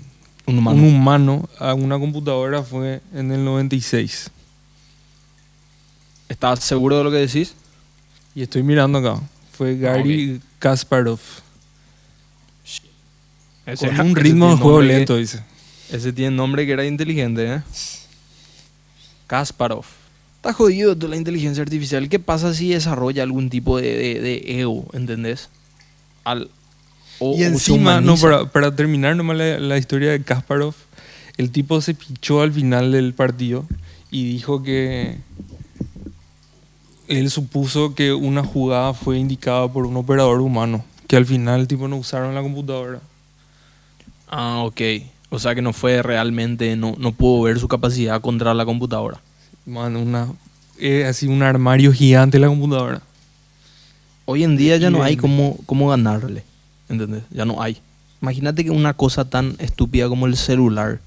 Un 0.47 0.57
humano. 0.57 0.77
un 0.81 0.85
humano 0.95 1.49
a 1.59 1.73
una 1.73 1.99
computadora 1.99 2.63
fue 2.63 3.01
en 3.13 3.31
el 3.31 3.43
96. 3.45 4.31
¿Estás 6.29 6.59
seguro 6.63 6.97
de 6.97 7.03
lo 7.03 7.11
que 7.11 7.17
decís? 7.17 7.53
Y 8.35 8.41
estoy 8.43 8.63
mirando 8.63 8.99
acá. 8.99 9.21
Fue 9.51 9.77
Gary 9.77 10.39
Kasparov. 10.59 11.19
Ese- 13.71 13.87
Con 13.87 13.99
un 14.01 14.15
ritmo 14.15 14.49
de 14.51 14.61
juego 14.61 14.79
que- 14.79 14.85
lento, 14.87 15.15
dice. 15.17 15.39
Ese 15.91 16.13
tiene 16.13 16.35
nombre 16.35 16.65
que 16.65 16.71
era 16.73 16.85
inteligente, 16.85 17.53
¿eh? 17.55 17.61
Kasparov. 19.27 19.85
Está 20.37 20.53
jodido 20.53 20.95
toda 20.95 21.09
la 21.09 21.15
inteligencia 21.17 21.61
artificial. 21.63 22.07
¿Qué 22.09 22.19
pasa 22.19 22.53
si 22.53 22.69
desarrolla 22.69 23.23
algún 23.23 23.49
tipo 23.49 23.77
de, 23.77 23.95
de- 23.95 24.19
de 24.21 24.59
ego, 24.61 24.85
¿entendés? 24.93 25.49
Al, 26.23 26.49
o- 27.19 27.35
Y 27.37 27.43
encima, 27.43 27.99
no, 28.01 28.15
para, 28.17 28.45
para 28.49 28.75
terminar 28.75 29.15
nomás 29.15 29.37
la, 29.37 29.59
la 29.59 29.77
historia 29.77 30.11
de 30.11 30.21
Kasparov, 30.23 30.73
el 31.37 31.51
tipo 31.51 31.81
se 31.81 31.93
pichó 31.93 32.41
al 32.41 32.51
final 32.53 32.91
del 32.91 33.13
partido 33.13 33.65
y 34.11 34.23
dijo 34.31 34.63
que 34.63 35.17
él 37.07 37.29
supuso 37.31 37.95
que 37.95 38.13
una 38.13 38.43
jugada 38.43 38.93
fue 38.93 39.17
indicada 39.17 39.67
por 39.71 39.85
un 39.85 39.97
operador 39.97 40.41
humano, 40.41 40.85
que 41.07 41.15
al 41.17 41.25
final 41.25 41.67
tipo 41.67 41.87
no 41.87 41.97
usaron 41.97 42.33
la 42.35 42.41
computadora. 42.41 43.01
Ah, 44.29 44.61
ok. 44.63 44.81
O 45.29 45.39
sea 45.39 45.53
que 45.53 45.61
no 45.61 45.73
fue 45.73 46.01
realmente, 46.01 46.75
no, 46.75 46.95
no 46.97 47.11
pudo 47.11 47.43
ver 47.43 47.59
su 47.59 47.67
capacidad 47.67 48.21
contra 48.21 48.53
la 48.53 48.65
computadora. 48.65 49.19
Man, 49.65 49.95
una, 49.95 50.27
es 50.79 51.05
así 51.05 51.27
un 51.27 51.43
armario 51.43 51.91
gigante 51.91 52.39
la 52.39 52.47
computadora. 52.47 53.01
Hoy 54.25 54.43
en 54.43 54.57
día 54.57 54.77
ya 54.77 54.89
no 54.89 55.03
hay 55.03 55.17
cómo, 55.17 55.57
cómo 55.65 55.89
ganarle. 55.89 56.43
¿Entendés? 56.87 57.23
Ya 57.31 57.45
no 57.45 57.61
hay. 57.61 57.77
Imagínate 58.21 58.63
que 58.63 58.71
una 58.71 58.93
cosa 58.93 59.25
tan 59.25 59.55
estúpida 59.59 60.07
como 60.07 60.25
el 60.25 60.37
celular 60.37 60.99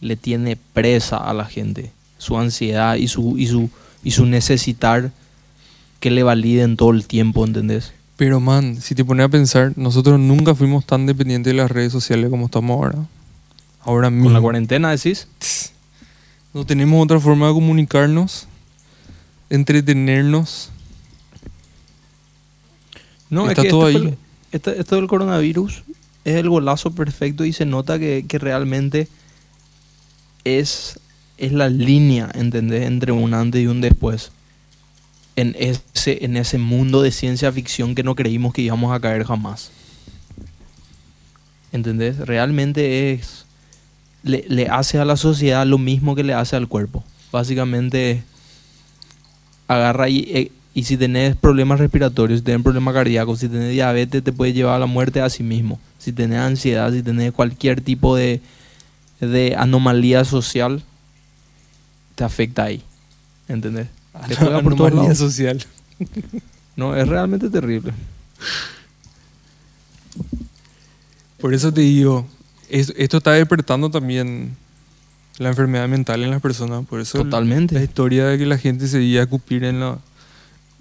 le 0.00 0.16
tiene 0.16 0.56
presa 0.56 1.16
a 1.16 1.32
la 1.32 1.46
gente. 1.46 1.92
Su 2.18 2.38
ansiedad 2.38 2.96
y 2.96 3.08
su, 3.08 3.38
y 3.38 3.46
su, 3.46 3.70
y 4.02 4.10
su 4.10 4.26
necesitar 4.26 5.12
que 6.00 6.10
le 6.10 6.22
validen 6.22 6.76
todo 6.76 6.90
el 6.90 7.06
tiempo, 7.06 7.44
¿entendés? 7.44 7.92
Pero 8.16 8.40
man, 8.40 8.80
si 8.80 8.94
te 8.94 9.04
pones 9.04 9.26
a 9.26 9.28
pensar, 9.28 9.72
nosotros 9.76 10.18
nunca 10.18 10.54
fuimos 10.54 10.86
tan 10.86 11.04
dependientes 11.06 11.52
de 11.52 11.56
las 11.58 11.70
redes 11.70 11.92
sociales 11.92 12.30
como 12.30 12.46
estamos 12.46 12.76
ahora. 12.76 13.06
Ahora 13.82 14.10
mismo. 14.10 14.24
Con 14.26 14.32
la 14.32 14.40
cuarentena 14.40 14.90
decís. 14.90 15.28
No 16.54 16.64
tenemos 16.64 17.04
otra 17.04 17.20
forma 17.20 17.48
de 17.48 17.52
comunicarnos, 17.52 18.48
entretenernos. 19.50 20.70
No, 23.28 23.48
Está 23.48 23.60
es 23.62 23.64
que 23.66 23.70
todo 23.70 23.88
esto, 23.88 23.98
fue 24.00 24.08
ahí. 24.08 24.14
el- 24.14 24.18
este- 24.52 24.80
esto 24.80 24.96
del 24.96 25.06
coronavirus 25.08 25.82
es 26.24 26.36
el 26.36 26.48
golazo 26.48 26.92
perfecto 26.92 27.44
y 27.44 27.52
se 27.52 27.66
nota 27.66 27.98
que, 27.98 28.24
que 28.26 28.38
realmente 28.38 29.08
es, 30.44 30.98
es 31.36 31.52
la 31.52 31.68
línea, 31.68 32.30
¿entendés? 32.34 32.86
Entre 32.86 33.12
un 33.12 33.34
antes 33.34 33.62
y 33.62 33.66
un 33.66 33.80
después. 33.80 34.30
En 35.36 35.54
ese, 35.58 36.24
en 36.24 36.36
ese 36.36 36.58
mundo 36.58 37.02
de 37.02 37.12
ciencia 37.12 37.52
ficción 37.52 37.94
que 37.94 38.02
no 38.02 38.14
creímos 38.14 38.54
que 38.54 38.62
íbamos 38.62 38.94
a 38.94 39.00
caer 39.00 39.24
jamás. 39.24 39.70
¿Entendés? 41.72 42.18
Realmente 42.18 43.12
es. 43.12 43.44
Le, 44.22 44.44
le 44.48 44.68
hace 44.68 44.98
a 44.98 45.04
la 45.04 45.16
sociedad 45.16 45.66
lo 45.66 45.78
mismo 45.78 46.14
que 46.14 46.24
le 46.24 46.34
hace 46.34 46.56
al 46.56 46.68
cuerpo. 46.68 47.04
Básicamente 47.30 48.24
agarra 49.68 50.08
y, 50.08 50.20
eh, 50.32 50.52
y 50.74 50.84
si 50.84 50.96
tenés 50.96 51.36
problemas 51.36 51.80
respiratorios, 51.80 52.40
si 52.40 52.44
tenés 52.44 52.62
problemas 52.62 52.92
cardíacos, 52.94 53.40
si 53.40 53.48
tenés 53.48 53.70
diabetes, 53.70 54.22
te 54.22 54.32
puede 54.32 54.52
llevar 54.52 54.76
a 54.76 54.78
la 54.78 54.86
muerte 54.86 55.20
a 55.20 55.30
sí 55.30 55.42
mismo. 55.42 55.80
Si 55.98 56.12
tenés 56.12 56.38
ansiedad, 56.38 56.92
si 56.92 57.02
tenés 57.02 57.32
cualquier 57.32 57.80
tipo 57.80 58.14
de, 58.14 58.40
de 59.20 59.54
anomalía 59.56 60.24
social, 60.24 60.82
te 62.14 62.24
afecta 62.24 62.64
ahí. 62.64 62.82
¿Entendés? 63.48 63.86
Te 64.28 64.34
juega 64.36 64.60
por 64.62 64.74
todos 64.76 64.88
Anomalía 64.92 65.12
lados. 65.14 65.18
social. 65.18 65.64
No, 66.76 66.94
es 66.94 67.08
realmente 67.08 67.48
terrible. 67.48 67.94
Por 71.38 71.54
eso 71.54 71.72
te 71.72 71.80
digo, 71.82 72.26
es- 72.68 72.92
esto 72.96 73.18
está 73.18 73.32
despertando 73.32 73.90
también 73.90 74.56
la 75.38 75.50
enfermedad 75.50 75.88
mental 75.88 76.22
en 76.22 76.30
las 76.30 76.40
personas. 76.42 76.84
Por 76.86 77.00
eso 77.00 77.18
la 77.18 77.24
Totalmente. 77.24 77.82
historia 77.82 78.26
de 78.26 78.38
que 78.38 78.46
la 78.46 78.58
gente 78.58 78.88
se 78.88 79.02
iba 79.02 79.22
a 79.22 79.26
cupir 79.26 79.64
en 79.64 79.80
la 79.80 79.98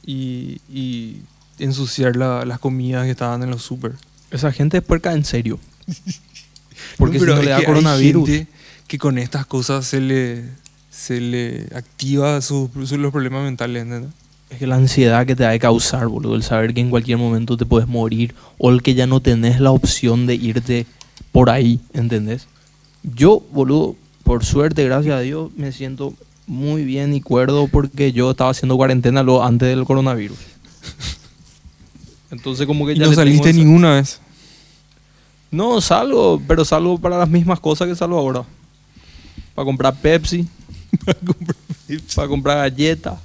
y, 0.05 0.59
y 0.69 1.21
ensuciar 1.59 2.15
la- 2.15 2.45
las 2.45 2.59
comidas 2.59 3.05
que 3.05 3.11
estaban 3.11 3.41
en 3.43 3.49
los 3.51 3.61
super. 3.63 3.93
Esa 4.31 4.51
gente 4.51 4.77
es 4.77 4.83
puerca 4.83 5.13
en 5.13 5.25
serio. 5.25 5.59
Porque 6.97 7.19
No, 7.19 7.25
si 7.25 7.31
no 7.31 7.41
le 7.41 7.49
da 7.51 7.63
coronavirus. 7.63 8.29
que 8.87 8.97
con 8.97 9.17
estas 9.17 9.45
cosas 9.45 9.85
se 9.85 9.99
le, 9.99 10.43
se 10.95 11.19
le 11.19 11.67
activa 11.75 12.39
sus 12.41 12.69
sus- 12.71 12.91
los 12.93 13.11
problemas 13.11 13.43
mentales. 13.43 13.83
¿entendés? 13.83 14.11
Es 14.49 14.59
que 14.59 14.67
la 14.67 14.75
ansiedad 14.75 15.25
que 15.25 15.35
te 15.35 15.45
ha 15.45 15.49
de 15.49 15.59
causar, 15.59 16.07
boludo, 16.07 16.35
el 16.35 16.43
saber 16.43 16.73
que 16.73 16.79
en 16.81 16.89
cualquier 16.89 17.17
momento 17.17 17.57
te 17.57 17.65
puedes 17.65 17.87
morir 17.87 18.35
o 18.57 18.69
el 18.69 18.81
que 18.83 18.93
ya 18.93 19.07
no 19.07 19.19
tenés 19.19 19.59
la 19.59 19.71
opción 19.71 20.27
de 20.27 20.35
irte 20.35 20.85
por 21.31 21.49
ahí, 21.49 21.79
¿entendés? 21.93 22.47
Yo, 23.03 23.43
boludo, 23.51 23.95
por 24.23 24.45
suerte, 24.45 24.83
gracias 24.85 25.15
a 25.15 25.19
Dios, 25.19 25.51
me 25.57 25.71
siento 25.71 26.13
muy 26.47 26.83
bien 26.85 27.13
y 27.15 27.21
cuerdo 27.21 27.67
porque 27.67 28.11
yo 28.11 28.31
estaba 28.31 28.51
haciendo 28.51 28.77
cuarentena 28.77 29.23
luego 29.23 29.43
antes 29.43 29.67
del 29.67 29.83
coronavirus. 29.83 30.37
Entonces 32.31 32.65
como 32.67 32.85
que 32.85 32.93
Y 32.93 32.95
ya 32.97 33.05
no 33.05 33.09
le 33.11 33.15
tengo 33.15 33.21
saliste 33.25 33.49
esa- 33.49 33.59
ninguna 33.59 33.95
vez. 33.95 34.19
No, 35.51 35.79
salgo, 35.81 36.41
pero 36.47 36.65
salgo 36.65 36.97
para 36.97 37.17
las 37.17 37.29
mismas 37.29 37.59
cosas 37.59 37.87
que 37.87 37.95
salgo 37.95 38.17
ahora. 38.17 38.43
Para 39.53 39.65
comprar 39.65 39.95
Pepsi, 39.95 40.47
para 42.15 42.27
comprar 42.27 42.57
galletas, 42.57 43.15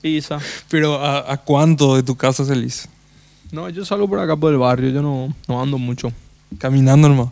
pizza. 0.00 0.38
Pero 0.68 1.00
¿a, 1.04 1.32
a 1.32 1.36
cuánto 1.36 1.96
de 1.96 2.02
tu 2.02 2.14
casa 2.16 2.44
salís? 2.44 2.88
No, 3.50 3.68
yo 3.68 3.84
salgo 3.84 4.08
por 4.08 4.18
acá 4.18 4.34
por 4.36 4.52
el 4.52 4.58
barrio, 4.58 4.90
yo 4.90 5.02
no, 5.02 5.34
no 5.48 5.62
ando 5.62 5.78
mucho. 5.78 6.12
Caminando 6.58 7.08
nomás. 7.08 7.28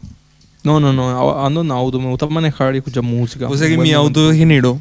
No, 0.62 0.78
no, 0.78 0.92
no, 0.92 1.44
ando 1.44 1.62
en 1.62 1.70
auto, 1.70 1.98
me 1.98 2.08
gusta 2.08 2.26
manejar 2.26 2.74
y 2.74 2.78
escuchar 2.78 3.02
música. 3.02 3.48
O 3.48 3.56
sea 3.56 3.66
que 3.66 3.72
mi 3.78 3.90
momento. 3.92 3.98
auto 3.98 4.28
degeneró. 4.28 4.80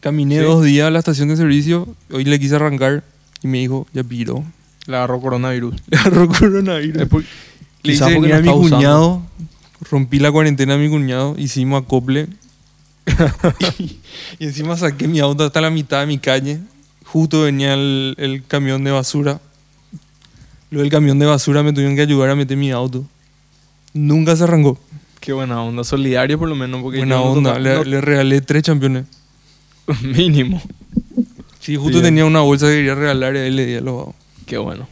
Caminé 0.00 0.38
Sí. 0.38 0.44
dos 0.44 0.64
días 0.64 0.86
a 0.86 0.90
la 0.90 1.00
estación 1.00 1.28
de 1.28 1.36
servicio. 1.36 1.88
Hoy 2.12 2.24
le 2.24 2.38
quise 2.38 2.54
arrancar 2.56 3.02
y 3.42 3.48
me 3.48 3.58
dijo, 3.58 3.86
ya 3.92 4.02
piro. 4.04 4.44
Le 4.86 4.96
agarró 4.96 5.20
coronavirus. 5.20 5.74
Le 5.88 5.98
agarró 5.98 6.28
coronavirus. 6.28 7.02
Es 7.02 7.08
por- 7.08 7.22
Le 7.22 7.26
quizás 7.82 8.08
hice 8.08 8.16
porque 8.18 8.32
a 8.32 8.40
mi 8.40 8.48
usando. 8.48 8.76
cuñado. 8.76 9.22
Rompí 9.90 10.18
la 10.18 10.32
cuarentena 10.32 10.74
a 10.74 10.78
mi 10.78 10.88
cuñado. 10.88 11.34
Hicimos 11.36 11.82
acople. 11.82 12.28
Y, 13.78 13.98
y 14.38 14.44
encima 14.46 14.76
saqué 14.76 15.08
mi 15.08 15.20
auto 15.20 15.44
hasta 15.44 15.60
la 15.60 15.70
mitad 15.70 16.00
de 16.00 16.06
mi 16.06 16.18
calle. 16.18 16.60
Justo 17.04 17.42
venía 17.42 17.74
el, 17.74 18.14
el 18.18 18.44
camión 18.44 18.84
de 18.84 18.90
basura. 18.90 19.40
Lo 20.70 20.80
del 20.80 20.90
camión 20.90 21.18
de 21.18 21.26
basura 21.26 21.62
me 21.62 21.72
tuvieron 21.72 21.96
que 21.96 22.02
ayudar 22.02 22.30
a 22.30 22.34
meter 22.34 22.56
mi 22.56 22.70
auto. 22.70 23.04
Nunca 23.94 24.36
se 24.36 24.44
arrancó. 24.44 24.78
Qué 25.20 25.32
buena 25.32 25.62
onda, 25.62 25.84
solidario 25.84 26.38
por 26.38 26.48
lo 26.48 26.54
menos. 26.54 26.82
Porque 26.82 26.98
Buena 26.98 27.16
no 27.16 27.24
onda. 27.24 27.58
Le, 27.58 28.00
regalé 28.00 28.40
tres 28.40 28.62
campeones. 28.62 29.06
mínimo. 30.02 30.62
Sí, 31.60 31.76
justo 31.76 32.00
tenía 32.02 32.24
una 32.24 32.40
bolsa 32.40 32.66
que 32.66 32.76
quería 32.76 32.94
regalar 32.94 33.36
y 33.36 33.38
ahí 33.38 33.50
le 33.50 33.66
di 33.66 33.74
a 33.76 33.80
los 33.80 33.96
vagos. 33.96 34.14
Qué 34.46 34.58
bueno. 34.58 34.86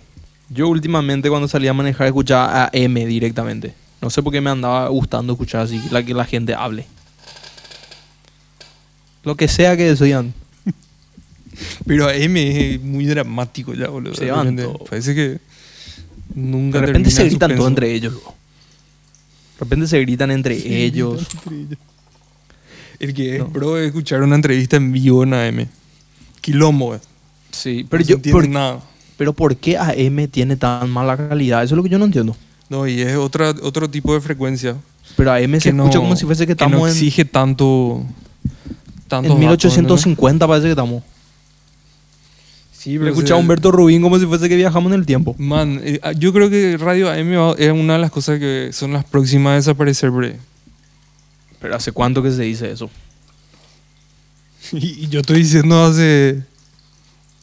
Yo 0.49 0.69
últimamente 0.69 1.29
cuando 1.29 1.49
salía 1.49 1.71
a 1.71 1.75
manejar 1.75 2.07
escuchaba 2.07 2.65
a 2.65 2.71
M 2.73 3.07
directamente. 3.07 3.75
No 4.01 4.11
sé 4.11 4.23
por 4.23 4.33
qué 4.33 4.41
me 4.41 4.51
andaba 4.51 4.89
gustando 4.89 5.33
escuchar 5.33 5.63
así, 5.63 5.81
la 5.91 6.05
que 6.05 6.15
la 6.15 6.25
gente 6.25 6.55
hable. 6.55 6.87
Lo 9.27 9.37
que 9.37 9.47
sea 9.49 9.77
que 9.77 9.83
decían. 9.85 10.33
Pero 11.87 12.07
a 12.07 12.15
M 12.15 12.75
es 12.75 12.81
muy 12.81 13.05
dramático 13.05 13.75
ya, 13.75 13.89
boludo. 13.89 14.15
Se 14.15 14.31
van. 14.31 14.57
Parece 14.89 15.15
que 15.15 15.39
nunca 16.35 16.81
De 16.81 16.87
repente 16.87 17.11
se 17.11 17.25
gritan 17.25 17.55
todo 17.57 17.69
entre 17.69 17.93
ellos. 17.93 18.15
De 18.15 19.61
repente 19.61 19.87
se 19.89 20.01
gritan 20.01 20.31
entre 20.31 20.55
ellos. 20.85 21.27
El 22.99 23.13
que 23.15 23.35
es 23.37 23.39
No. 23.41 23.49
pro 23.53 23.77
es 23.79 23.89
escuchar 23.89 24.23
una 24.23 24.37
entrevista 24.37 24.77
en 24.77 24.93
vivo 24.93 25.23
en 25.25 25.35
AM. 25.35 25.67
Quilombo, 26.41 26.95
eh. 26.95 27.01
Sí, 27.51 27.85
pero 27.91 28.03
no 28.03 28.09
yo, 28.09 28.23
por- 28.33 28.49
nada. 28.49 28.81
pero 29.17 29.33
¿por 29.33 29.57
qué 29.57 29.77
AM 29.77 30.29
tiene 30.29 30.57
tan 30.57 30.89
mala 30.91 31.17
calidad? 31.17 31.65
Eso 31.65 31.75
es 31.75 31.77
lo 31.77 31.83
que 31.83 31.89
yo 31.89 31.99
no 31.99 32.05
entiendo. 32.05 32.37
No, 32.69 32.87
y 32.87 33.01
es 33.01 33.17
otra, 33.17 33.51
otro 33.63 33.89
tipo 33.91 34.15
de 34.15 34.21
frecuencia. 34.21 34.77
Pero 35.17 35.33
AM 35.33 35.59
se 35.61 35.71
que 35.71 35.73
no- 35.73 35.85
escucha 35.85 35.99
como 35.99 36.17
si 36.17 36.25
fuese 36.27 36.47
que 36.47 36.55
no 36.55 36.65
estamos 36.67 36.89
en, 36.91 36.95
exige 36.97 37.25
tanto. 37.25 38.05
Tantos 39.17 39.37
en 39.37 39.43
datos, 39.43 39.65
1850, 39.65 40.47
parece 40.47 40.67
que 40.67 40.71
estamos. 40.71 41.03
Sí, 42.73 42.99
pero 42.99 43.11
escuchaba 43.11 43.39
a 43.39 43.43
Humberto 43.43 43.73
Rubín 43.73 44.01
como 44.01 44.19
si 44.19 44.27
fuese 44.27 44.49
que 44.49 44.57
viajamos 44.57 44.93
en 44.93 45.01
el 45.01 45.07
tiempo. 45.07 45.35
Man, 45.39 45.81
eh, 45.83 46.01
yo 46.19 46.33
creo 46.33 46.49
que 46.49 46.77
Radio 46.77 47.11
AM 47.11 47.55
es 47.59 47.73
una 47.73 47.95
de 47.95 47.99
las 47.99 48.11
cosas 48.11 48.39
que 48.39 48.71
son 48.73 48.93
las 48.93 49.05
próximas 49.05 49.53
a 49.53 49.57
desaparecer, 49.57 50.11
bre. 50.11 50.37
Pero 51.61 51.75
¿hace 51.75 51.91
cuánto 51.91 52.23
que 52.23 52.31
se 52.31 52.43
dice 52.43 52.71
eso? 52.71 52.91
Y, 54.73 55.05
y 55.05 55.09
yo 55.09 55.21
estoy 55.21 55.39
diciendo 55.39 55.85
hace. 55.85 56.43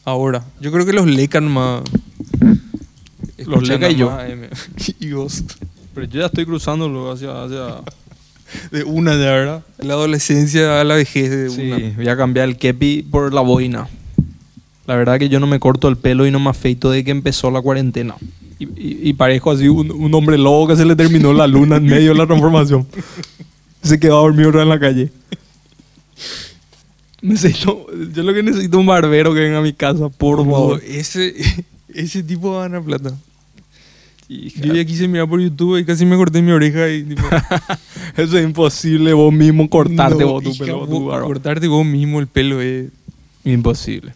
Ahora. 0.04 0.44
Yo 0.60 0.70
creo 0.70 0.84
que 0.84 0.92
los 0.92 1.06
lecan 1.06 1.50
más. 1.50 1.82
Los 3.46 3.68
Leca 3.68 3.90
y 3.90 3.96
yo. 3.96 4.16
y 5.00 5.12
vos. 5.12 5.44
Pero 5.94 6.06
yo 6.06 6.20
ya 6.20 6.26
estoy 6.26 6.44
cruzándolo 6.44 7.12
hacia... 7.12 7.44
hacia... 7.44 7.82
De 8.70 8.84
una 8.84 9.12
ya, 9.12 9.18
¿verdad? 9.32 9.62
La 9.78 9.94
adolescencia 9.94 10.80
a 10.80 10.84
la 10.84 10.94
vejez 10.94 11.30
de 11.30 11.50
Sí, 11.50 11.62
una. 11.70 11.96
voy 11.96 12.08
a 12.08 12.16
cambiar 12.16 12.48
el 12.48 12.56
kepi 12.56 13.02
por 13.02 13.32
la 13.32 13.40
boina. 13.40 13.88
La 14.86 14.96
verdad 14.96 15.18
que 15.18 15.28
yo 15.28 15.40
no 15.40 15.46
me 15.46 15.58
corto 15.58 15.88
el 15.88 15.96
pelo 15.96 16.26
y 16.26 16.30
no 16.30 16.38
me 16.40 16.50
afeito 16.50 16.90
de 16.90 17.02
que 17.04 17.10
empezó 17.10 17.50
la 17.50 17.60
cuarentena. 17.62 18.14
Y, 18.58 18.64
y- 18.64 18.98
y 19.08 19.12
parezco 19.14 19.50
así 19.50 19.66
un, 19.68 19.90
un 19.90 20.14
hombre 20.14 20.36
lobo 20.38 20.68
que 20.68 20.76
se 20.76 20.84
le 20.84 20.94
terminó 20.94 21.32
la 21.32 21.46
luna 21.46 21.76
en 21.76 21.86
medio 21.86 22.10
de 22.12 22.18
la 22.18 22.26
transformación. 22.26 22.86
Se 23.82 23.98
quedó 23.98 24.20
dormido 24.22 24.60
en 24.62 24.68
la 24.68 24.78
calle. 24.78 25.10
Necesito, 27.22 27.86
yo 28.14 28.22
lo 28.22 28.34
que 28.34 28.42
necesito 28.42 28.76
es 28.76 28.80
un 28.80 28.86
barbero 28.86 29.32
que 29.32 29.40
venga 29.40 29.58
a 29.58 29.62
mi 29.62 29.72
casa, 29.72 30.08
por 30.10 30.38
favor. 30.38 30.82
ese, 30.86 31.34
ese 31.94 32.22
tipo 32.22 32.58
gana 32.58 32.80
plata. 32.82 33.14
Hija, 34.28 34.60
Yo 34.62 34.74
ya 34.74 34.84
quise 34.84 35.06
mirar 35.06 35.28
por 35.28 35.40
YouTube 35.40 35.78
y 35.78 35.84
casi 35.84 36.06
me 36.06 36.16
corté 36.16 36.40
mi 36.40 36.50
oreja 36.52 36.88
y 36.88 37.02
tipo. 37.04 37.22
Eso 38.16 38.38
es 38.38 38.44
imposible 38.44 39.12
vos 39.12 39.32
mismo 39.32 39.68
cortarte 39.68 40.24
no, 40.24 40.32
vos 40.32 40.42
tu 40.44 40.50
hija, 40.50 40.64
pelo, 40.64 40.78
vos- 40.80 40.88
tu 40.88 41.04
barba. 41.06 41.26
cortarte 41.26 41.68
vos 41.68 41.84
mismo 41.84 42.20
el 42.20 42.26
pelo 42.26 42.60
es. 42.60 42.86
Imposible. 43.44 44.14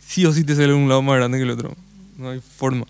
Sí 0.00 0.24
o 0.24 0.32
sí 0.32 0.42
te 0.44 0.54
sale 0.56 0.72
un 0.72 0.88
lado 0.88 1.02
más 1.02 1.16
grande 1.16 1.36
que 1.38 1.44
el 1.44 1.50
otro. 1.50 1.74
No 2.16 2.30
hay 2.30 2.40
forma. 2.40 2.86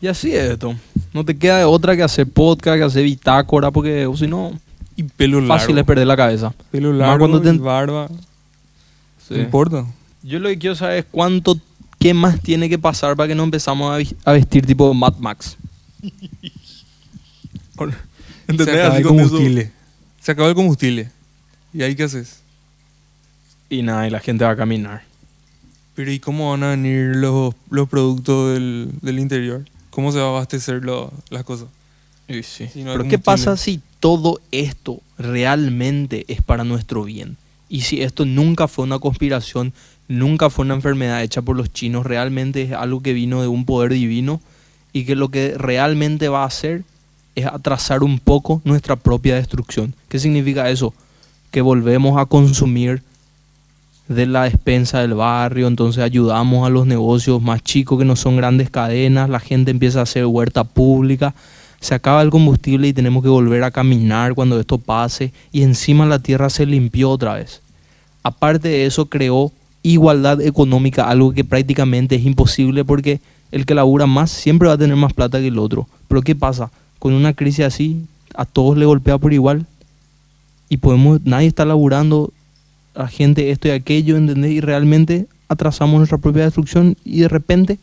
Y 0.00 0.06
así 0.06 0.32
es 0.32 0.52
esto. 0.52 0.74
No 1.12 1.24
te 1.24 1.36
queda 1.36 1.58
de 1.58 1.64
otra 1.64 1.96
que 1.96 2.02
hacer 2.02 2.26
podcast, 2.28 2.76
que 2.78 2.84
hacer 2.84 3.04
bitácora, 3.04 3.70
porque 3.72 4.08
si 4.16 4.26
no, 4.28 4.52
Y 4.96 5.02
pelo 5.04 5.40
largo. 5.40 5.54
fácil 5.58 5.78
es 5.78 5.84
perder 5.84 6.06
la 6.06 6.16
cabeza. 6.16 6.54
Pelo 6.70 6.90
Más 6.90 6.98
largo, 6.98 7.18
cuando 7.28 7.40
te- 7.40 7.54
y 7.54 7.58
barba. 7.58 8.08
Sí. 9.26 9.34
No 9.34 9.40
importa. 9.42 9.84
Yo 10.22 10.38
lo 10.38 10.48
que 10.50 10.58
quiero 10.58 10.76
saber 10.76 10.98
es 10.98 11.04
cuánto, 11.10 11.58
qué 12.04 12.12
más 12.12 12.38
tiene 12.38 12.68
que 12.68 12.78
pasar 12.78 13.16
para 13.16 13.28
que 13.28 13.34
no 13.34 13.44
empezamos 13.44 14.06
a, 14.26 14.32
vestir 14.32 14.66
tipo 14.66 14.92
Mad 14.92 15.16
Max. 15.16 15.56
Se 18.46 18.70
acaba 18.70 18.98
el 18.98 19.02
combustible. 19.02 19.72
Se 20.20 20.32
acabó 20.32 20.50
el 20.50 20.54
combustible. 20.54 21.10
¿Y 21.72 21.82
ahí 21.82 21.96
qué 21.96 22.02
haces? 22.02 22.40
Y 23.70 23.80
nada, 23.80 24.06
y 24.06 24.10
la 24.10 24.20
gente 24.20 24.44
va 24.44 24.50
a 24.50 24.56
caminar. 24.56 25.02
Pero 25.94 26.12
¿y 26.12 26.18
cómo 26.18 26.50
van 26.50 26.64
a 26.64 26.70
venir 26.72 27.16
los, 27.16 27.54
los 27.70 27.88
productos 27.88 28.52
del, 28.52 28.90
del 29.00 29.18
interior? 29.18 29.64
¿Cómo 29.88 30.12
se 30.12 30.18
va 30.18 30.26
a 30.26 30.28
abastecer 30.28 30.84
lo- 30.84 31.10
las 31.30 31.44
cosas? 31.44 31.68
Y 32.28 32.42
sí. 32.42 32.68
Si 32.70 32.84
no 32.84 32.92
Pero 32.92 33.08
¿qué 33.08 33.18
pasa 33.18 33.56
si 33.56 33.80
todo 33.98 34.42
esto 34.50 35.00
realmente 35.16 36.26
es 36.28 36.42
para 36.42 36.64
nuestro 36.64 37.04
bien? 37.04 37.38
Y 37.70 37.80
si 37.80 38.02
esto 38.02 38.26
nunca 38.26 38.68
fue 38.68 38.84
una 38.84 38.98
conspiración, 38.98 39.72
nunca 40.08 40.50
fue 40.50 40.64
una 40.64 40.74
enfermedad 40.74 41.22
hecha 41.22 41.42
por 41.42 41.56
los 41.56 41.72
chinos, 41.72 42.06
realmente 42.06 42.62
es 42.62 42.72
algo 42.72 43.02
que 43.02 43.12
vino 43.12 43.42
de 43.42 43.48
un 43.48 43.64
poder 43.64 43.92
divino 43.92 44.40
y 44.92 45.04
que 45.04 45.16
lo 45.16 45.28
que 45.28 45.54
realmente 45.56 46.28
va 46.28 46.42
a 46.42 46.46
hacer 46.46 46.84
es 47.34 47.46
atrasar 47.46 48.02
un 48.02 48.18
poco 48.18 48.60
nuestra 48.64 48.96
propia 48.96 49.34
destrucción. 49.34 49.94
¿Qué 50.08 50.18
significa 50.18 50.70
eso? 50.70 50.94
Que 51.50 51.62
volvemos 51.62 52.18
a 52.18 52.26
consumir 52.26 53.02
de 54.08 54.26
la 54.26 54.44
despensa 54.44 55.00
del 55.00 55.14
barrio, 55.14 55.66
entonces 55.66 56.02
ayudamos 56.02 56.66
a 56.66 56.70
los 56.70 56.86
negocios 56.86 57.40
más 57.40 57.62
chicos 57.62 57.98
que 57.98 58.04
no 58.04 58.16
son 58.16 58.36
grandes 58.36 58.70
cadenas, 58.70 59.30
la 59.30 59.40
gente 59.40 59.70
empieza 59.70 60.00
a 60.00 60.02
hacer 60.02 60.26
huerta 60.26 60.64
pública, 60.64 61.34
se 61.80 61.94
acaba 61.94 62.22
el 62.22 62.30
combustible 62.30 62.88
y 62.88 62.92
tenemos 62.92 63.22
que 63.22 63.28
volver 63.30 63.64
a 63.64 63.70
caminar 63.70 64.34
cuando 64.34 64.60
esto 64.60 64.78
pase 64.78 65.32
y 65.52 65.62
encima 65.62 66.06
la 66.06 66.18
tierra 66.18 66.50
se 66.50 66.66
limpió 66.66 67.10
otra 67.10 67.34
vez. 67.34 67.62
Aparte 68.22 68.68
de 68.68 68.86
eso 68.86 69.06
creó 69.06 69.52
igualdad 69.84 70.40
económica, 70.40 71.08
algo 71.08 71.32
que 71.32 71.44
prácticamente 71.44 72.16
es 72.16 72.24
imposible 72.24 72.84
porque 72.84 73.20
el 73.52 73.66
que 73.66 73.74
labura 73.74 74.06
más 74.06 74.30
siempre 74.32 74.66
va 74.66 74.74
a 74.74 74.78
tener 74.78 74.96
más 74.96 75.12
plata 75.12 75.38
que 75.38 75.46
el 75.48 75.58
otro. 75.58 75.86
Pero 76.08 76.22
¿qué 76.22 76.34
pasa? 76.34 76.70
Con 76.98 77.12
una 77.12 77.34
crisis 77.34 77.64
así, 77.66 78.00
a 78.34 78.44
todos 78.46 78.76
le 78.76 78.86
golpea 78.86 79.18
por 79.18 79.32
igual 79.32 79.66
y 80.68 80.78
podemos, 80.78 81.20
nadie 81.24 81.46
está 81.46 81.64
laburando, 81.64 82.32
la 82.94 83.06
gente 83.08 83.50
esto 83.50 83.68
y 83.68 83.72
aquello, 83.72 84.16
¿entendés? 84.16 84.52
Y 84.52 84.60
realmente 84.60 85.26
atrasamos 85.48 85.98
nuestra 85.98 86.18
propia 86.18 86.44
destrucción 86.44 86.96
y 87.04 87.20
de 87.20 87.28
repente, 87.28 87.78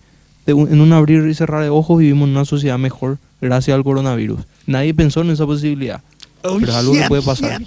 de 0.45 0.53
un- 0.53 0.71
en 0.73 0.81
un 0.81 0.91
abrir 0.93 1.25
y 1.27 1.33
cerrar 1.35 1.61
de 1.63 1.69
ojos, 1.69 1.99
vivimos 1.99 2.27
en 2.27 2.35
una 2.35 2.45
sociedad 2.45 2.79
mejor 2.79 3.17
gracias 3.39 3.75
al 3.75 3.83
coronavirus. 3.83 4.41
Nadie 4.65 4.93
pensó 4.93 5.21
en 5.21 5.29
esa 5.29 5.45
posibilidad, 5.45 6.01
pero 6.41 6.71
es 6.71 6.75
algo 6.77 6.93
que 6.93 7.07
puede 7.07 7.21
pasar. 7.21 7.61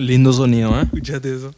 Lindo 0.00 0.32
sonido, 0.32 0.78
¿eh? 0.78 0.82
Escuchate 0.84 1.34
eso. 1.34 1.52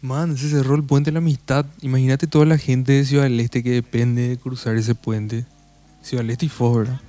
Man, 0.00 0.36
se 0.36 0.48
cerró 0.48 0.74
el 0.74 0.82
puente 0.82 1.10
de 1.10 1.12
la 1.12 1.18
amistad. 1.18 1.66
Imagínate 1.80 2.26
toda 2.26 2.44
la 2.44 2.58
gente 2.58 2.92
de 2.92 3.04
Ciudad 3.04 3.24
del 3.24 3.38
Este 3.40 3.62
que 3.62 3.70
depende 3.70 4.28
de 4.28 4.36
cruzar 4.36 4.76
ese 4.76 4.94
puente. 4.94 5.44
Ciudad 6.02 6.24
del 6.24 6.30
Este 6.30 6.46
y 6.46 6.48
Foz, 6.48 6.78
¿verdad? 6.78 7.00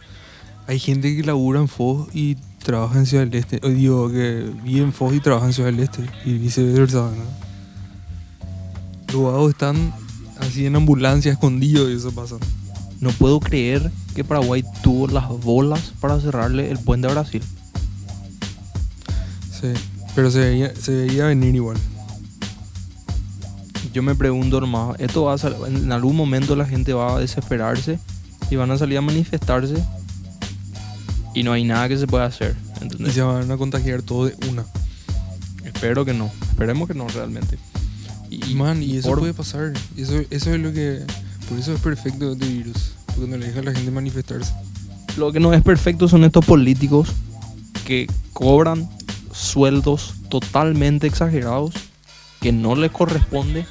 Hay 0.68 0.80
gente 0.80 1.16
que 1.16 1.24
labura 1.24 1.60
en 1.60 1.68
Foz 1.68 2.08
y 2.14 2.36
trabaja 2.64 3.00
en 3.00 3.06
Ciudad 3.06 3.26
del 3.26 3.34
Este. 3.34 3.60
O 3.64 3.70
digo, 3.70 4.12
que 4.12 4.50
vive 4.64 4.82
en 4.82 4.94
Foz 4.94 5.14
y 5.14 5.20
trabaja 5.20 5.48
en 5.48 5.54
Ciudad 5.54 5.72
del 5.72 5.80
Este. 5.80 6.04
Y 6.26 6.38
viceversa, 6.38 7.00
¿no? 7.00 7.44
Los 9.14 9.32
vagos 9.32 9.52
están 9.52 9.94
así 10.40 10.66
en 10.66 10.76
ambulancia, 10.76 11.32
escondidos 11.32 11.90
y 11.92 11.96
eso 11.96 12.12
pasa. 12.12 12.36
No 13.00 13.10
puedo 13.12 13.40
creer 13.40 13.92
que 14.16 14.24
Paraguay 14.24 14.64
tuvo 14.82 15.08
las 15.08 15.28
bolas 15.30 15.94
para 16.00 16.20
cerrarle 16.20 16.72
el 16.72 16.80
puente 16.80 17.08
a 17.08 17.12
Brasil. 17.12 17.44
Sí. 19.52 19.74
Pero 20.16 20.30
se 20.32 20.40
veía, 20.40 20.74
se 20.76 20.92
veía 20.92 21.26
venir 21.26 21.56
igual. 21.56 21.78
Yo 23.94 24.02
me 24.02 24.16
pregunto 24.16 24.60
nomás, 24.60 25.00
esto 25.00 25.24
va 25.26 25.34
a 25.34 25.38
sal- 25.38 25.56
en 25.68 25.92
algún 25.92 26.16
momento 26.16 26.56
la 26.56 26.66
gente 26.66 26.94
va 26.94 27.16
a 27.16 27.20
desesperarse 27.20 28.00
y 28.50 28.56
van 28.56 28.72
a 28.72 28.78
salir 28.78 28.98
a 28.98 29.02
manifestarse 29.02 29.76
y 31.36 31.44
no 31.44 31.52
hay 31.54 31.64
nada 31.64 31.88
que 31.90 31.98
se 31.98 32.08
pueda 32.08 32.26
hacer. 32.26 32.56
Y 32.80 32.84
¿entendés? 32.84 33.14
se 33.14 33.22
van 33.22 33.52
a 33.52 33.58
contagiar 33.58 34.02
todo 34.02 34.26
de 34.26 34.36
una. 34.50 34.66
Espero 35.64 36.06
que 36.06 36.14
no, 36.14 36.32
esperemos 36.50 36.88
que 36.88 36.96
no 36.96 37.08
realmente. 37.08 37.58
Y 38.32 38.56
man, 38.56 38.82
y 38.82 38.98
eso 38.98 39.10
por- 39.10 39.20
puede 39.20 39.34
pasar. 39.34 39.74
Eso, 39.96 40.22
eso 40.32 40.54
es 40.54 40.60
lo 40.60 40.74
que. 40.74 41.02
Por 41.48 41.60
eso 41.60 41.74
es 41.74 41.80
perfecto 41.80 42.32
este 42.34 42.48
virus. 42.48 42.94
Porque 43.08 43.28
no 43.30 43.38
le 43.38 43.46
deja 43.48 43.60
a 43.60 43.64
la 43.64 43.74
gente 43.74 43.92
manifestarse. 43.92 44.52
Lo 45.18 45.32
que 45.32 45.40
no 45.40 45.54
es 45.54 45.62
perfecto 45.62 46.08
son 46.08 46.24
estos 46.24 46.44
políticos 46.46 47.10
que 47.86 48.08
cobran 48.32 48.90
sueldos 49.34 50.14
totalmente 50.30 51.08
exagerados, 51.08 51.74
que 52.42 52.52
no 52.52 52.76
les 52.76 52.92
corresponde 52.92 53.66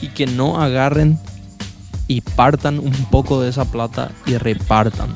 y 0.00 0.08
que 0.08 0.26
no 0.26 0.60
agarren 0.60 1.18
y 2.06 2.20
partan 2.20 2.78
un 2.78 2.92
poco 3.10 3.40
de 3.40 3.50
esa 3.50 3.64
plata 3.64 4.10
y 4.26 4.36
repartan. 4.36 5.14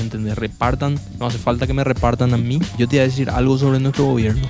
¿Entendés? 0.00 0.36
Repartan, 0.36 0.98
no 1.18 1.26
hace 1.26 1.38
falta 1.38 1.66
que 1.66 1.72
me 1.72 1.84
repartan 1.84 2.34
a 2.34 2.36
mí. 2.36 2.58
Yo 2.78 2.88
te 2.88 2.96
voy 2.96 2.98
a 2.98 3.08
decir 3.08 3.30
algo 3.30 3.56
sobre 3.56 3.80
nuestro 3.80 4.04
gobierno. 4.04 4.48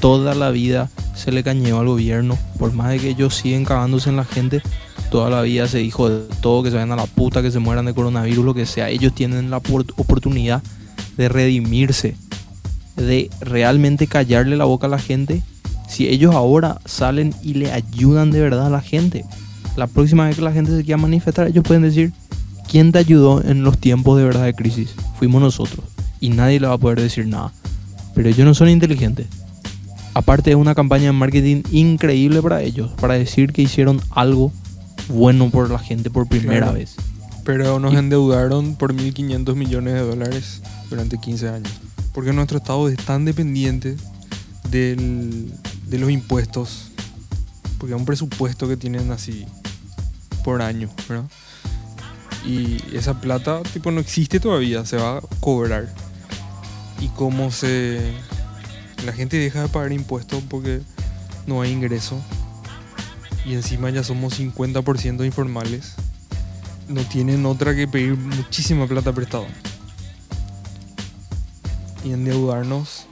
Toda 0.00 0.34
la 0.34 0.50
vida 0.50 0.90
se 1.14 1.32
le 1.32 1.42
cañeó 1.42 1.80
al 1.80 1.86
gobierno, 1.86 2.36
por 2.58 2.72
más 2.72 2.90
de 2.90 2.98
que 2.98 3.08
ellos 3.10 3.34
siguen 3.34 3.64
cagándose 3.64 4.10
en 4.10 4.16
la 4.16 4.24
gente, 4.24 4.62
toda 5.10 5.30
la 5.30 5.42
vida 5.42 5.66
se 5.68 5.78
dijo 5.78 6.08
de 6.10 6.26
todo, 6.40 6.62
que 6.62 6.70
se 6.70 6.76
vayan 6.76 6.92
a 6.92 6.96
la 6.96 7.06
puta, 7.06 7.40
que 7.42 7.50
se 7.50 7.58
mueran 7.58 7.86
de 7.86 7.94
coronavirus, 7.94 8.44
lo 8.44 8.54
que 8.54 8.66
sea. 8.66 8.90
Ellos 8.90 9.14
tienen 9.14 9.50
la 9.50 9.60
por- 9.60 9.86
oportunidad 9.96 10.62
de 11.16 11.28
redimirse, 11.28 12.16
de 12.96 13.30
realmente 13.40 14.06
callarle 14.06 14.56
la 14.56 14.64
boca 14.64 14.86
a 14.86 14.90
la 14.90 14.98
gente. 14.98 15.42
Si 15.88 16.08
ellos 16.08 16.34
ahora 16.34 16.80
salen 16.84 17.34
y 17.42 17.54
le 17.54 17.72
ayudan 17.72 18.30
de 18.30 18.40
verdad 18.40 18.66
a 18.66 18.70
la 18.70 18.80
gente, 18.80 19.24
la 19.76 19.86
próxima 19.86 20.26
vez 20.26 20.36
que 20.36 20.42
la 20.42 20.52
gente 20.52 20.76
se 20.76 20.82
quiera 20.84 20.96
manifestar, 21.00 21.46
ellos 21.46 21.62
pueden 21.64 21.82
decir, 21.82 22.12
¿quién 22.70 22.90
te 22.92 22.98
ayudó 22.98 23.42
en 23.42 23.62
los 23.62 23.78
tiempos 23.78 24.18
de 24.18 24.24
verdad 24.24 24.44
de 24.44 24.54
crisis? 24.54 24.94
Fuimos 25.18 25.40
nosotros. 25.42 25.84
Y 26.20 26.30
nadie 26.30 26.58
le 26.58 26.66
va 26.66 26.74
a 26.74 26.78
poder 26.78 27.00
decir 27.00 27.26
nada. 27.28 27.52
Pero 28.14 28.28
ellos 28.30 28.46
no 28.46 28.54
son 28.54 28.68
inteligentes. 28.70 29.26
Aparte 30.14 30.50
es 30.50 30.56
una 30.56 30.74
campaña 30.74 31.04
de 31.06 31.12
marketing 31.12 31.62
increíble 31.70 32.40
para 32.40 32.62
ellos, 32.62 32.90
para 33.00 33.14
decir 33.14 33.52
que 33.52 33.60
hicieron 33.62 34.00
algo 34.10 34.50
bueno 35.08 35.50
por 35.50 35.70
la 35.70 35.78
gente 35.78 36.08
por 36.10 36.26
primera 36.26 36.58
Claro. 36.68 36.72
vez. 36.72 36.96
Pero 37.44 37.78
nos 37.78 37.92
Y- 37.92 37.96
endeudaron 37.96 38.74
por 38.76 38.94
1.500 38.94 39.54
millones 39.54 39.92
de 39.94 40.00
dólares 40.00 40.62
durante 40.90 41.18
15 41.18 41.48
años. 41.50 41.70
Porque 42.16 42.32
nuestro 42.32 42.56
estado 42.56 42.88
es 42.88 42.96
tan 42.96 43.26
dependiente 43.26 43.94
de 44.70 45.98
los 45.98 46.10
impuestos, 46.10 46.90
porque 47.78 47.94
es 47.94 48.00
un 48.00 48.06
presupuesto 48.06 48.66
que 48.66 48.78
tienen 48.78 49.10
así 49.12 49.44
por 50.42 50.62
año, 50.62 50.88
¿verdad? 51.10 51.26
Y 52.46 52.78
esa 52.96 53.20
plata, 53.20 53.62
tipo, 53.72 53.90
no 53.90 54.00
existe 54.00 54.40
todavía, 54.40 54.86
se 54.86 54.96
va 54.96 55.18
a 55.18 55.20
cobrar. 55.40 55.92
Y 57.00 57.08
como 57.08 57.50
se... 57.50 58.14
La 59.04 59.12
gente 59.12 59.36
deja 59.36 59.60
de 59.60 59.68
pagar 59.68 59.92
impuestos 59.92 60.42
porque 60.48 60.80
no 61.46 61.60
hay 61.60 61.70
ingreso. 61.70 62.18
Y 63.44 63.52
encima 63.52 63.90
ya 63.90 64.02
somos 64.02 64.40
50% 64.40 65.26
informales. 65.26 65.92
No 66.88 67.02
tienen 67.02 67.44
otra 67.44 67.76
que 67.76 67.86
pedir 67.86 68.16
muchísima 68.16 68.86
plata 68.86 69.12
prestada. 69.12 69.48
Y 72.06 72.12
endeudarnos 72.12 73.06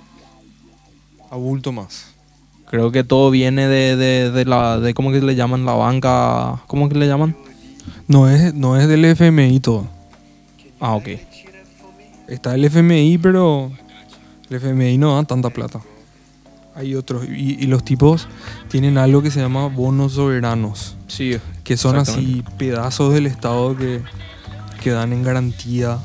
a 1.30 1.37
bulto 1.37 1.72
más. 1.72 2.14
Creo 2.70 2.92
que 2.92 3.02
todo 3.02 3.30
viene 3.30 3.66
de, 3.66 3.96
de, 3.96 4.30
de 4.30 4.44
la, 4.44 4.78
de 4.78 4.94
cómo 4.94 5.11
que 5.11 5.20
le 5.20 5.35
llaman 5.35 5.64
la 5.64 5.72
banca, 5.72 6.62
¿cómo 6.68 6.88
que 6.88 6.94
le 6.94 7.09
llaman? 7.09 7.37
No 8.07 8.28
es, 8.28 8.54
no 8.54 8.76
es 8.76 8.88
del 8.88 9.04
FMI 9.04 9.61
todo. 9.61 9.88
Ah, 10.80 10.94
ok. 10.94 11.09
Está 12.28 12.54
el 12.54 12.64
FMI, 12.64 13.18
pero 13.18 13.70
el 14.48 14.57
FMI 14.57 14.98
no 14.98 15.16
da 15.16 15.24
tanta 15.24 15.50
plata. 15.50 15.80
Hay 16.74 16.94
otros. 16.94 17.24
Y, 17.28 17.62
y 17.62 17.66
los 17.66 17.85
tipos 17.85 18.28
tienen 18.68 18.98
algo 18.98 19.22
que 19.22 19.30
se 19.30 19.40
llama 19.40 19.68
bonos 19.68 20.12
soberanos. 20.12 20.96
Sí, 21.07 21.38
Que 21.62 21.76
son 21.76 21.96
así 21.96 22.42
pedazos 22.59 23.12
del 23.14 23.26
Estado 23.26 23.76
que, 23.76 24.02
que 24.83 24.90
dan 24.90 25.12
en 25.12 25.22
garantía 25.22 25.98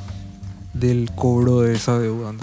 del 0.73 1.10
cobro 1.15 1.62
de 1.62 1.75
esa 1.75 1.97
deuda. 1.99 2.34
¿no? 2.34 2.39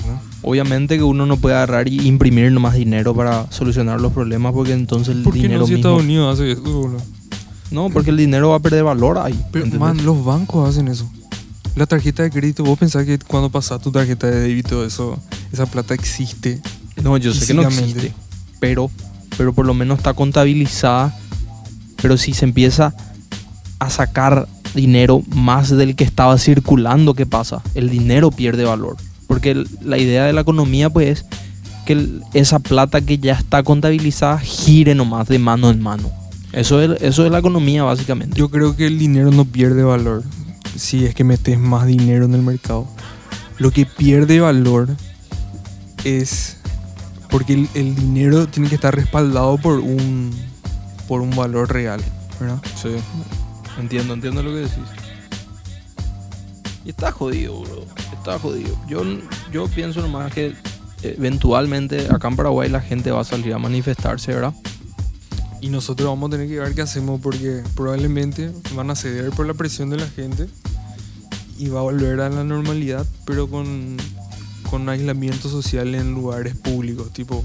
Obviamente 0.49 0.97
que 0.97 1.03
uno 1.03 1.27
no 1.27 1.39
puede 1.39 1.57
agarrar 1.57 1.89
y 1.89 2.07
imprimir 2.07 2.53
nomás 2.53 2.75
dinero 2.75 3.13
para 3.17 3.51
solucionar 3.51 4.01
los 4.01 4.13
problemas 4.13 4.53
porque 4.53 4.75
entonces 4.75 5.17
el 5.17 5.25
¿Por 5.25 5.33
qué 5.33 5.41
dinero 5.41 5.63
no 5.63 5.67
si 5.67 5.73
mismo... 5.73 5.89
Estados 5.89 6.03
Unidos 6.05 6.35
hace 6.35 6.53
eso? 6.53 6.63
boludo? 6.63 7.03
No, 7.73 7.91
porque 7.91 8.11
el 8.11 8.17
dinero 8.17 8.51
va 8.51 8.57
a 8.57 8.61
perder 8.61 8.85
valor 8.85 9.19
ahí. 9.19 9.35
Pero, 9.51 9.65
¿entendés? 9.65 9.81
man, 9.81 10.07
los 10.07 10.25
bancos 10.25 10.69
hacen 10.69 10.87
eso. 10.87 11.11
La 11.75 11.87
tarjeta 11.87 12.23
de 12.23 12.31
crédito, 12.31 12.63
vos 12.63 12.79
pensás 12.79 13.05
que 13.05 13.19
cuando 13.19 13.51
pasas 13.51 13.83
tu 13.83 13.91
tarjeta 13.91 14.29
de 14.29 14.39
débito, 14.39 14.85
eso, 14.85 15.19
esa 15.53 15.67
plata 15.67 15.95
existe. 15.95 16.61
No, 17.03 17.17
yo 17.17 17.35
sé 17.35 17.45
que 17.45 17.55
no 17.55 17.63
existe. 17.63 18.15
Pero, 18.61 18.89
pero 19.37 19.53
por 19.53 19.67
lo 19.67 19.75
menos 19.75 19.99
está 19.99 20.15
contabilizada. 20.15 21.13
Pero 22.01 22.17
si 22.17 22.35
se 22.35 22.45
empieza 22.45 22.95
a 23.81 23.91
sacar 23.91 24.47
dinero 24.77 25.25
más 25.35 25.71
del 25.71 25.97
que 25.97 26.05
estaba 26.05 26.39
circulando, 26.39 27.15
¿qué 27.15 27.27
pasa? 27.27 27.63
El 27.75 27.91
dinero 27.91 28.31
pierde 28.31 28.63
valor. 28.63 28.97
Porque 29.37 29.67
la 29.83 29.99
idea 29.99 30.25
de 30.25 30.33
la 30.33 30.41
economía, 30.41 30.89
pues, 30.89 31.09
es 31.09 31.27
que 31.85 32.09
esa 32.33 32.59
plata 32.59 33.03
que 33.03 33.19
ya 33.19 33.35
está 33.35 33.63
contabilizada 33.63 34.39
gire 34.39 34.95
nomás 34.95 35.29
de 35.29 35.39
mano 35.39 35.69
en 35.69 35.83
mano. 35.83 36.11
Eso 36.55 36.81
es, 36.81 37.03
eso 37.03 37.27
es 37.27 37.31
la 37.31 37.41
economía, 37.41 37.83
básicamente. 37.83 38.35
Yo 38.39 38.49
creo 38.49 38.75
que 38.75 38.87
el 38.87 38.99
dinero 38.99 39.31
no 39.33 39.45
pierde 39.45 39.83
valor 39.83 40.25
si 40.75 41.05
es 41.05 41.15
que 41.15 41.23
metes 41.23 41.59
más 41.59 41.87
dinero 41.87 42.25
en 42.25 42.33
el 42.33 42.41
mercado. 42.41 42.89
Lo 43.59 43.73
que 43.73 43.85
pierde 43.85 44.41
valor 44.41 44.97
es 46.03 46.57
porque 47.29 47.53
el, 47.53 47.69
el 47.75 47.95
dinero 47.95 48.47
tiene 48.47 48.71
que 48.71 48.77
estar 48.77 48.97
respaldado 48.97 49.59
por 49.59 49.81
un, 49.81 50.31
por 51.07 51.21
un 51.21 51.37
valor 51.37 51.71
real, 51.71 52.01
¿verdad? 52.41 52.63
Sí. 52.75 52.89
Entiendo, 53.79 54.15
entiendo 54.15 54.43
lo 54.43 54.49
que 54.53 54.61
decís. 54.61 54.96
Y 56.87 56.91
está 56.91 57.11
jodido, 57.11 57.63
bro. 57.63 57.85
Está 58.13 58.39
jodido. 58.39 58.79
Yo, 58.87 59.03
yo 59.53 59.67
pienso 59.67 60.01
nomás 60.01 60.33
que 60.33 60.55
eventualmente 61.03 62.07
acá 62.11 62.29
en 62.29 62.37
Paraguay 62.37 62.71
la 62.71 62.81
gente 62.81 63.11
va 63.11 63.23
a 63.23 63.25
salir 63.25 63.53
a 63.55 63.59
manifestarse, 63.59 64.33
¿verdad? 64.33 64.55
Y 65.61 65.69
nosotros 65.69 66.09
vamos 66.09 66.29
a 66.29 66.31
tener 66.31 66.47
que 66.47 66.61
ver 66.61 66.77
qué 66.77 66.83
hacemos 66.83 67.21
porque 67.21 67.65
probablemente 67.75 68.53
van 68.77 68.91
a 68.91 68.95
ceder 68.95 69.31
por 69.31 69.47
la 69.47 69.55
presión 69.55 69.91
de 69.91 69.97
la 69.97 70.07
gente 70.07 70.47
y 71.59 71.69
va 71.69 71.81
a 71.81 71.83
volver 71.83 72.21
a 72.21 72.29
la 72.29 72.45
normalidad, 72.45 73.05
pero 73.25 73.49
con, 73.49 73.97
con 74.71 74.89
aislamiento 74.89 75.49
social 75.49 75.93
en 75.93 76.13
lugares 76.13 76.55
públicos, 76.55 77.13
tipo 77.13 77.45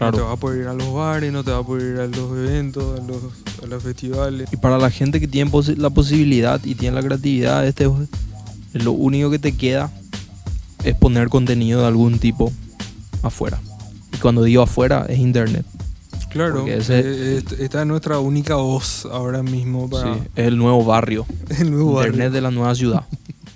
no 0.00 0.12
te 0.12 0.20
vas 0.20 0.32
a 0.32 0.36
poder 0.36 0.60
ir 0.62 0.66
a 0.68 0.74
los 0.74 0.92
bares, 0.92 1.32
no 1.32 1.42
te 1.44 1.50
vas 1.50 1.60
a 1.60 1.66
poder 1.66 1.94
ir 1.94 2.00
a 2.00 2.06
los 2.06 2.30
eventos, 2.38 3.00
a 3.00 3.02
los, 3.04 3.18
a 3.62 3.66
los 3.66 3.82
festivales. 3.82 4.48
Y 4.52 4.56
para 4.56 4.78
la 4.78 4.90
gente 4.90 5.20
que 5.20 5.28
tiene 5.28 5.50
posi- 5.50 5.76
la 5.76 5.90
posibilidad 5.90 6.60
y 6.64 6.74
tiene 6.74 6.96
la 6.96 7.02
creatividad, 7.02 7.66
este 7.66 7.88
lo 8.74 8.92
único 8.92 9.30
que 9.30 9.38
te 9.38 9.56
queda 9.56 9.90
es 10.82 10.94
poner 10.96 11.28
contenido 11.28 11.80
de 11.82 11.86
algún 11.86 12.18
tipo 12.18 12.52
afuera. 13.22 13.60
Y 14.12 14.16
cuando 14.18 14.42
digo 14.42 14.62
afuera 14.62 15.06
es 15.08 15.18
internet. 15.18 15.64
Claro, 16.30 16.66
ese- 16.66 16.98
eh, 17.00 17.36
est- 17.38 17.52
esta 17.60 17.80
es 17.82 17.86
nuestra 17.86 18.18
única 18.18 18.56
voz 18.56 19.06
ahora 19.06 19.42
mismo 19.44 19.88
para 19.88 20.14
Sí, 20.14 20.20
es 20.34 20.46
el 20.48 20.58
nuevo 20.58 20.84
barrio. 20.84 21.24
el 21.60 21.70
nuevo 21.70 21.92
Internet 21.92 22.16
barrio. 22.18 22.30
de 22.32 22.40
la 22.40 22.50
nueva 22.50 22.74
ciudad. 22.74 23.04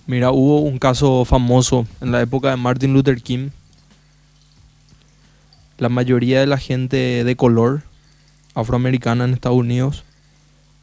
Mira, 0.07 0.31
hubo 0.31 0.61
un 0.61 0.79
caso 0.79 1.25
famoso 1.25 1.87
en 2.01 2.13
la 2.13 2.23
época 2.23 2.51
de 2.51 2.57
Martin 2.57 2.95
Luther 2.95 3.21
King. 3.21 3.49
La 5.79 5.89
mayoría 5.89 6.41
de 6.41 6.47
la 6.47 6.59
gente 6.59 7.25
de 7.25 7.37
color 7.37 7.83
afroamericana 8.55 9.25
en 9.25 9.33
Estados 9.33 9.59
Unidos 9.59 10.05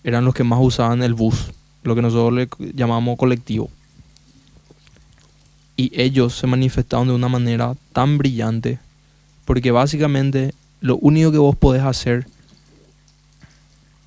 eran 0.05 0.23
los 0.23 0.33
que 0.33 0.45
más 0.45 0.59
usaban 0.61 1.03
el 1.03 1.13
bus, 1.13 1.51
lo 1.83 1.95
que 1.95 2.01
nosotros 2.01 2.33
le 2.33 2.49
llamamos 2.73 3.17
colectivo. 3.17 3.69
Y 5.75 5.91
ellos 5.99 6.33
se 6.33 6.47
manifestaron 6.47 7.09
de 7.09 7.13
una 7.13 7.27
manera 7.27 7.75
tan 7.91 8.17
brillante, 8.17 8.79
porque 9.43 9.71
básicamente 9.71 10.53
lo 10.79 10.95
único 10.97 11.31
que 11.31 11.39
vos 11.39 11.57
podés 11.57 11.83
hacer 11.83 12.27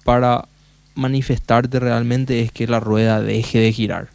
para 0.04 0.48
manifestarte 0.94 1.78
realmente 1.80 2.40
es 2.40 2.50
que 2.50 2.66
la 2.66 2.80
rueda 2.80 3.20
deje 3.20 3.58
de 3.58 3.72
girar. 3.72 4.08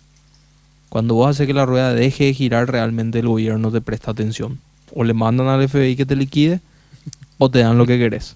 Cuando 0.90 1.14
vos 1.14 1.30
haces 1.30 1.46
que 1.46 1.54
la 1.54 1.68
rueda 1.68 1.94
deje 1.94 2.26
de 2.26 2.34
girar, 2.34 2.72
realmente 2.72 3.20
el 3.20 3.28
gobierno 3.28 3.72
te 3.72 3.82
presta 3.82 4.10
atención. 4.10 4.60
O 4.94 5.04
le 5.04 5.14
mandan 5.14 5.48
al 5.48 5.68
FBI 5.68 5.96
que 5.96 6.06
te 6.06 6.16
liquide, 6.16 6.60
o 7.38 7.50
te 7.50 7.60
dan 7.60 7.78
lo 7.78 7.86
que 7.86 7.98
querés. 7.98 8.36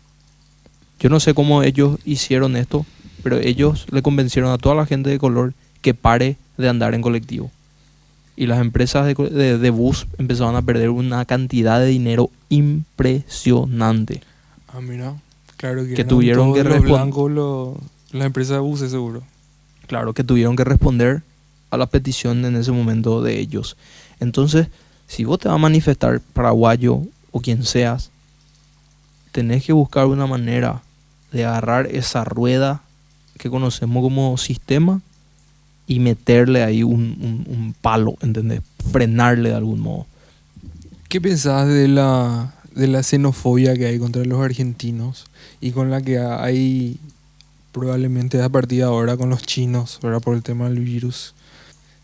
Yo 0.99 1.09
no 1.09 1.19
sé 1.19 1.33
cómo 1.33 1.61
ellos 1.63 1.99
hicieron 2.05 2.55
esto, 2.57 2.85
pero 3.23 3.37
ellos 3.37 3.85
le 3.91 4.01
convencieron 4.01 4.51
a 4.51 4.57
toda 4.57 4.73
la 4.75 4.85
gente 4.85 5.09
de 5.09 5.19
color 5.19 5.53
que 5.81 5.93
pare 5.93 6.37
de 6.57 6.67
andar 6.69 6.95
en 6.95 7.01
colectivo. 7.01 7.51
Y 8.35 8.47
las 8.47 8.59
empresas 8.59 9.05
de, 9.05 9.13
de- 9.29 9.57
de 9.57 9.69
bus 9.69 10.07
empezaron 10.17 10.55
a 10.55 10.61
perder 10.61 10.89
una 10.89 11.25
cantidad 11.25 11.79
de 11.79 11.87
dinero 11.87 12.29
impresionante. 12.49 14.21
Ah, 14.67 14.81
mira, 14.81 15.15
claro 15.57 15.85
que, 15.85 16.03
tuvieron 16.05 16.53
que 16.53 16.63
los 16.63 16.73
respon- 16.77 16.83
blancos, 16.93 17.31
los- 17.31 17.77
las 18.11 18.25
empresas 18.25 18.53
de 18.57 18.59
buses 18.59 18.91
seguro. 18.91 19.23
Claro, 19.87 20.13
que 20.13 20.23
tuvieron 20.23 20.55
que 20.55 20.63
responder 20.63 21.23
a 21.71 21.77
la 21.77 21.85
petición 21.85 22.43
en 22.45 22.55
ese 22.55 22.71
momento 22.71 23.21
de 23.21 23.39
ellos. 23.39 23.77
Entonces, 24.19 24.67
si 25.07 25.23
vos 25.23 25.39
te 25.39 25.47
vas 25.47 25.55
a 25.55 25.59
manifestar 25.59 26.19
paraguayo 26.33 27.01
o 27.31 27.39
quien 27.41 27.63
seas, 27.63 28.09
tenés 29.31 29.63
que 29.65 29.73
buscar 29.73 30.05
una 30.07 30.27
manera 30.27 30.81
de 31.31 31.45
agarrar 31.45 31.87
esa 31.87 32.23
rueda 32.23 32.81
que 33.37 33.49
conocemos 33.49 34.01
como 34.03 34.37
sistema 34.37 35.01
y 35.85 35.99
meterle 35.99 36.63
ahí 36.63 36.83
un, 36.83 37.17
un- 37.21 37.45
un 37.47 37.73
palo, 37.81 38.15
¿entendés? 38.21 38.61
Frenarle 38.91 39.49
de 39.49 39.55
algún 39.55 39.79
modo. 39.79 40.05
¿Qué 41.07 41.21
pensás 41.21 41.67
de 41.67 41.87
la, 41.87 42.53
de 42.75 42.87
la 42.87 43.03
xenofobia 43.03 43.75
que 43.75 43.85
hay 43.85 43.99
contra 43.99 44.25
los 44.25 44.41
argentinos 44.43 45.25
y 45.61 45.71
con 45.71 45.89
la 45.89 46.01
que 46.01 46.19
hay 46.19 46.97
probablemente 47.71 48.41
a 48.41 48.49
partir 48.49 48.79
de 48.79 48.83
ahora 48.85 49.15
con 49.15 49.29
los 49.29 49.43
chinos, 49.43 49.99
¿verdad? 50.01 50.19
Por 50.21 50.35
el 50.35 50.43
tema 50.43 50.67
del 50.67 50.79
virus. 50.79 51.33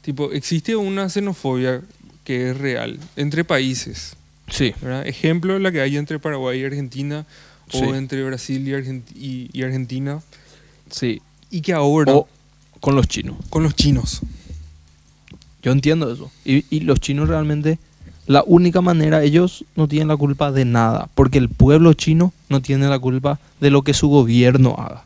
Tipo, 0.02 0.32
existe 0.32 0.76
una 0.76 1.10
xenofobia 1.10 1.82
que 2.23 2.49
es 2.51 2.57
real 2.57 2.99
entre 3.15 3.43
países, 3.43 4.15
Sí, 4.49 4.73
¿verdad? 4.81 5.07
Ejemplo, 5.07 5.57
la 5.57 5.71
que 5.71 5.81
hay 5.81 5.97
entre 5.97 6.19
Paraguay 6.19 6.62
y 6.62 6.65
Argentina 6.65 7.25
Sí. 7.71 7.77
o 7.81 7.95
entre 7.95 8.23
Brasil 8.23 8.67
y, 8.67 8.71
Argent- 8.73 9.12
y- 9.15 9.49
y 9.53 9.63
Argentina 9.63 10.21
sí. 10.91 11.21
y 11.49 11.62
que 11.62 11.73
ahora 11.73 12.13
O 12.13 12.27
con 12.81 12.95
los 12.95 13.07
chinos. 13.07 13.38
con 13.49 13.63
los 13.63 13.73
chinos. 13.75 14.21
Yo 15.63 15.71
entiendo 15.71 16.12
eso. 16.12 16.29
Y, 16.43 16.65
y 16.69 16.81
los 16.81 16.99
chinos 16.99 17.29
realmente, 17.29 17.79
la 18.27 18.43
única 18.45 18.81
manera, 18.81 19.23
ellos 19.23 19.63
no 19.75 19.88
tienen 19.88 20.09
la 20.09 20.17
culpa 20.17 20.51
de 20.51 20.65
nada, 20.65 21.09
porque 21.15 21.38
el 21.38 21.47
pueblo 21.49 21.93
chino 21.93 22.33
no 22.49 22.62
tiene 22.62 22.88
la 22.89 22.99
culpa 22.99 23.39
de 23.62 23.69
lo 23.71 23.81
que 23.83 23.93
su 23.93 24.09
gobierno 24.09 24.75
haga. 24.77 25.05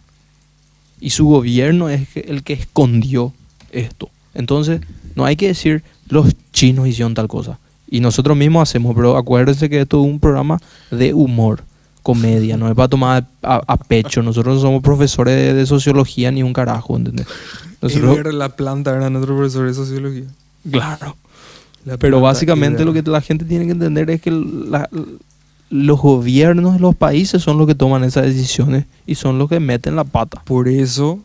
Y 1.00 1.12
su 1.12 1.26
gobierno 1.28 1.90
es 1.90 2.08
el 2.16 2.42
que 2.42 2.54
escondió 2.54 3.34
esto. 3.72 4.10
Entonces, 4.34 4.82
no 5.16 5.26
hay 5.26 5.36
que 5.36 5.48
decir 5.48 5.84
los 6.10 6.34
chinos 6.58 6.88
hicieron 6.88 7.14
tal 7.14 7.28
cosa. 7.28 7.60
Y 7.90 8.00
nosotros 8.00 8.36
mismos 8.36 8.68
hacemos, 8.68 8.96
pero 8.96 9.16
acuérdense 9.16 9.70
que 9.70 9.82
esto 9.82 10.02
es 10.02 10.10
un 10.10 10.20
programa 10.20 10.60
de 10.90 11.14
humor, 11.14 11.64
comedia, 12.02 12.58
no 12.58 12.68
es 12.68 12.76
para 12.76 12.88
tomar 12.88 13.28
a, 13.44 13.62
a 13.68 13.78
pecho. 13.78 14.24
Nosotros 14.24 14.56
no 14.56 14.62
somos 14.62 14.82
profesores 14.82 15.36
de, 15.36 15.54
de 15.54 15.66
sociología 15.66 16.32
ni 16.32 16.42
un 16.42 16.54
carajo, 16.54 16.98
¿entendés? 16.98 17.28
Nosotros, 17.82 18.18
Eber 18.18 18.34
la 18.34 18.50
planta 18.50 18.96
era 18.96 19.10
nuestro 19.10 19.36
profesor 19.36 19.68
de 19.68 19.74
sociología. 19.74 20.26
claro. 20.70 21.16
La 21.86 21.96
Pero 21.96 22.20
básicamente 22.20 22.84
lo 22.84 22.92
que 22.92 23.02
la 23.04 23.22
gente 23.22 23.46
tiene 23.46 23.66
que 23.66 23.72
entender 23.72 24.10
es 24.10 24.22
que 24.22 24.30
la, 24.30 24.90
los 25.70 26.02
gobiernos 26.02 26.74
de 26.74 26.80
los 26.80 26.96
países 26.96 27.42
son 27.42 27.58
los 27.58 27.66
que 27.66 27.76
toman 27.76 28.04
esas 28.04 28.26
decisiones 28.26 28.86
y 29.06 29.16
son 29.16 29.38
los 29.38 29.48
que 29.48 29.62
meten 29.62 29.96
la 29.96 30.04
pata. 30.04 30.42
Por 30.44 30.68
eso 30.68 31.20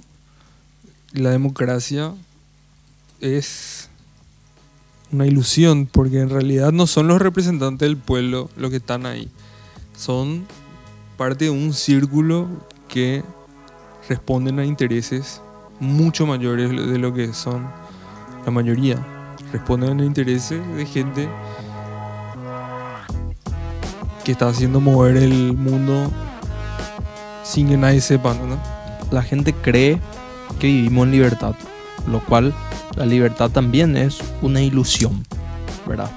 la 1.14 1.30
democracia 1.30 2.12
es 3.20 3.81
una 5.12 5.26
ilusión, 5.26 5.86
porque 5.86 6.20
en 6.20 6.30
realidad 6.30 6.72
no 6.72 6.86
son 6.86 7.06
los 7.06 7.20
representantes 7.20 7.86
del 7.86 7.96
pueblo 7.96 8.48
los 8.56 8.70
que 8.70 8.78
están 8.78 9.06
ahí. 9.06 9.28
Son 9.96 10.46
parte 11.16 11.46
de 11.46 11.50
un 11.50 11.74
círculo 11.74 12.48
que 12.88 13.22
responden 14.08 14.58
a 14.58 14.64
intereses 14.64 15.40
mucho 15.80 16.26
mayores 16.26 16.70
de 16.70 16.98
lo 16.98 17.12
que 17.12 17.32
son 17.34 17.66
la 18.44 18.50
mayoría. 18.50 18.96
Responden 19.52 20.00
a 20.00 20.04
intereses 20.04 20.60
de 20.76 20.86
gente 20.86 21.28
que 24.24 24.32
está 24.32 24.48
haciendo 24.48 24.80
mover 24.80 25.16
el 25.16 25.52
mundo 25.52 26.10
sin 27.44 27.68
que 27.68 27.76
nadie 27.76 28.00
sepa. 28.00 28.34
La 29.10 29.22
gente 29.22 29.52
cree 29.52 30.00
que 30.58 30.68
vivimos 30.68 31.06
en 31.06 31.12
libertad, 31.12 31.54
lo 32.06 32.24
cual 32.24 32.54
la 32.96 33.06
libertad 33.06 33.50
también 33.50 33.96
es 33.96 34.18
una 34.42 34.60
ilusión, 34.62 35.24
¿verdad? 35.86 36.10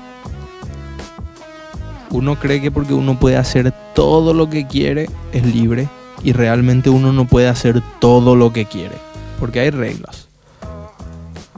Uno 2.11 2.37
cree 2.39 2.61
que 2.61 2.71
porque 2.71 2.93
uno 2.93 3.19
puede 3.19 3.37
hacer 3.37 3.73
todo 3.93 4.33
lo 4.33 4.49
que 4.49 4.67
quiere 4.67 5.09
es 5.33 5.45
libre 5.45 5.87
y 6.23 6.33
realmente 6.33 6.89
uno 6.89 7.11
no 7.13 7.25
puede 7.25 7.47
hacer 7.47 7.83
todo 7.99 8.35
lo 8.35 8.53
que 8.53 8.65
quiere, 8.65 8.95
porque 9.39 9.59
hay 9.59 9.69
reglas. 9.69 10.27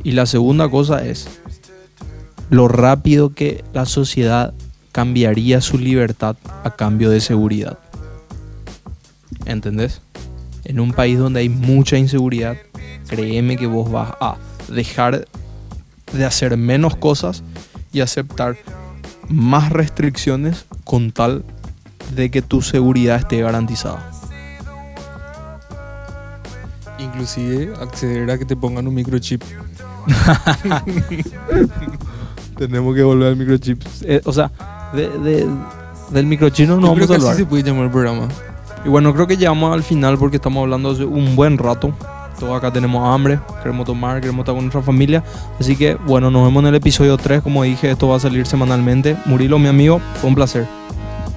Y 0.04 0.12
la 0.12 0.26
segunda 0.26 0.70
cosa 0.70 1.06
es 1.06 1.28
lo 2.50 2.68
rápido 2.68 3.34
que 3.34 3.64
la 3.74 3.86
sociedad 3.86 4.54
cambiaría 4.92 5.62
su 5.62 5.78
libertad 5.78 6.38
a 6.64 6.76
cambio 6.76 7.10
de 7.10 7.22
seguridad. 7.22 7.78
¿Entendés? 9.46 10.02
En 10.64 10.80
un 10.80 10.92
país 10.92 11.20
donde 11.20 11.42
hay 11.42 11.50
mucha 11.50 11.98
inseguridad, 11.98 12.58
créeme 13.08 13.58
que 13.58 13.68
vos 13.68 13.92
vas 13.92 14.14
a 14.20 14.38
dejar 14.68 15.28
de 16.14 16.26
hacer 16.26 16.56
menos 16.58 16.96
cosas 16.96 17.44
y 17.92 18.02
aceptar 18.02 18.58
más 19.30 19.72
restricciones 19.72 20.66
con 20.84 21.12
tal 21.12 21.44
de 22.16 22.32
que 22.32 22.42
tu 22.42 22.62
seguridad 22.62 23.18
esté 23.18 23.42
garantizada. 23.42 24.12
Inclusive 27.00 27.74
acceder 27.82 28.30
a 28.32 28.38
que 28.38 28.46
te 28.46 28.56
pongan 28.56 28.88
un 28.88 28.94
microchip. 28.96 29.44
Tenemos 32.58 32.96
que 32.96 33.04
volver 33.04 33.30
al 33.30 33.36
microchip. 33.36 33.82
Eh, 34.02 34.22
o 34.26 34.34
sea, 34.34 34.52
de, 34.94 35.10
de- 35.20 35.48
del 36.12 36.26
microchip 36.26 36.68
no 36.70 36.76
Yo 36.76 36.82
vamos 36.82 36.96
creo 36.96 37.06
a 37.06 37.08
que 37.10 37.14
así 37.16 37.24
hablar. 37.26 37.36
se 37.38 37.46
puede 37.46 37.64
llamar 37.64 37.86
el 37.86 37.92
programa. 37.92 38.28
Y 38.86 38.90
bueno, 38.90 39.14
creo 39.14 39.28
que 39.28 39.38
llegamos 39.38 39.74
al 39.74 39.84
final 39.84 40.18
porque 40.18 40.38
estamos 40.38 40.62
hablando 40.64 40.92
hace 40.92 41.04
un 41.06 41.36
buen 41.36 41.58
rato. 41.58 41.94
Todos 42.40 42.56
acá 42.56 42.72
tenemos 42.72 43.04
hambre, 43.08 43.40
queremos 43.64 43.86
tomar, 43.86 44.20
queremos 44.22 44.44
estar 44.44 44.54
con 44.56 44.64
nuestra 44.64 44.82
familia. 44.82 45.24
Así 45.60 45.76
que 45.76 45.96
bueno, 45.96 46.30
nos 46.30 46.46
vemos 46.46 46.62
en 46.62 46.68
el 46.68 46.76
episodio 46.76 47.18
3. 47.18 47.42
Como 47.42 47.64
dije, 47.64 47.92
esto 47.92 48.08
va 48.08 48.18
a 48.18 48.20
salir 48.20 48.46
semanalmente. 48.46 49.18
Murilo, 49.26 49.58
mi 49.60 49.68
amigo, 49.68 50.00
fue 50.22 50.30
un 50.30 50.36
placer. 50.36 50.68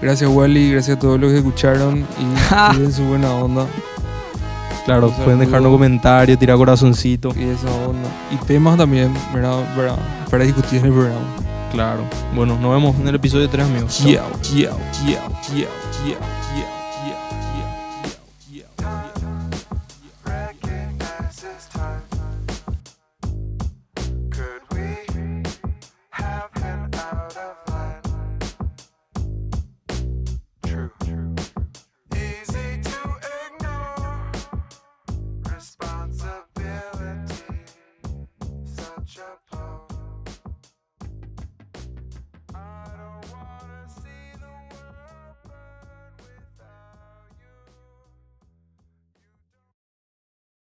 Gracias 0.02 0.30
Wally, 0.30 0.72
gracias 0.72 0.96
a 0.96 1.00
todos 1.00 1.20
los 1.20 1.30
que 1.30 1.38
escucharon 1.38 2.00
y 2.18 2.70
tienen 2.74 2.92
su 2.92 3.04
buena 3.04 3.30
onda 3.34 3.66
Claro, 4.86 5.10
pueden 5.10 5.40
dejarnos 5.40 5.70
comentarios, 5.70 6.38
tirar 6.38 6.56
corazoncito. 6.56 7.32
y 7.36 7.44
esa 7.44 7.70
onda. 7.70 8.08
Y 8.32 8.36
temas 8.44 8.76
también, 8.76 9.12
¿verdad? 9.32 9.62
¿verdad? 9.76 9.96
Para 10.30 10.44
discutir 10.44 10.78
en 10.80 10.86
el 10.86 10.92
programa. 10.92 11.20
Claro. 11.72 12.02
Bueno, 12.34 12.58
nos 12.58 12.72
vemos 12.72 12.96
en 12.96 13.06
el 13.06 13.14
episodio 13.14 13.48
3, 13.48 13.66
amigos. 13.66 13.98
Chao. 13.98 14.06
Yeah, 14.54 14.72
yeah, 15.06 15.28
yeah. 15.54 16.39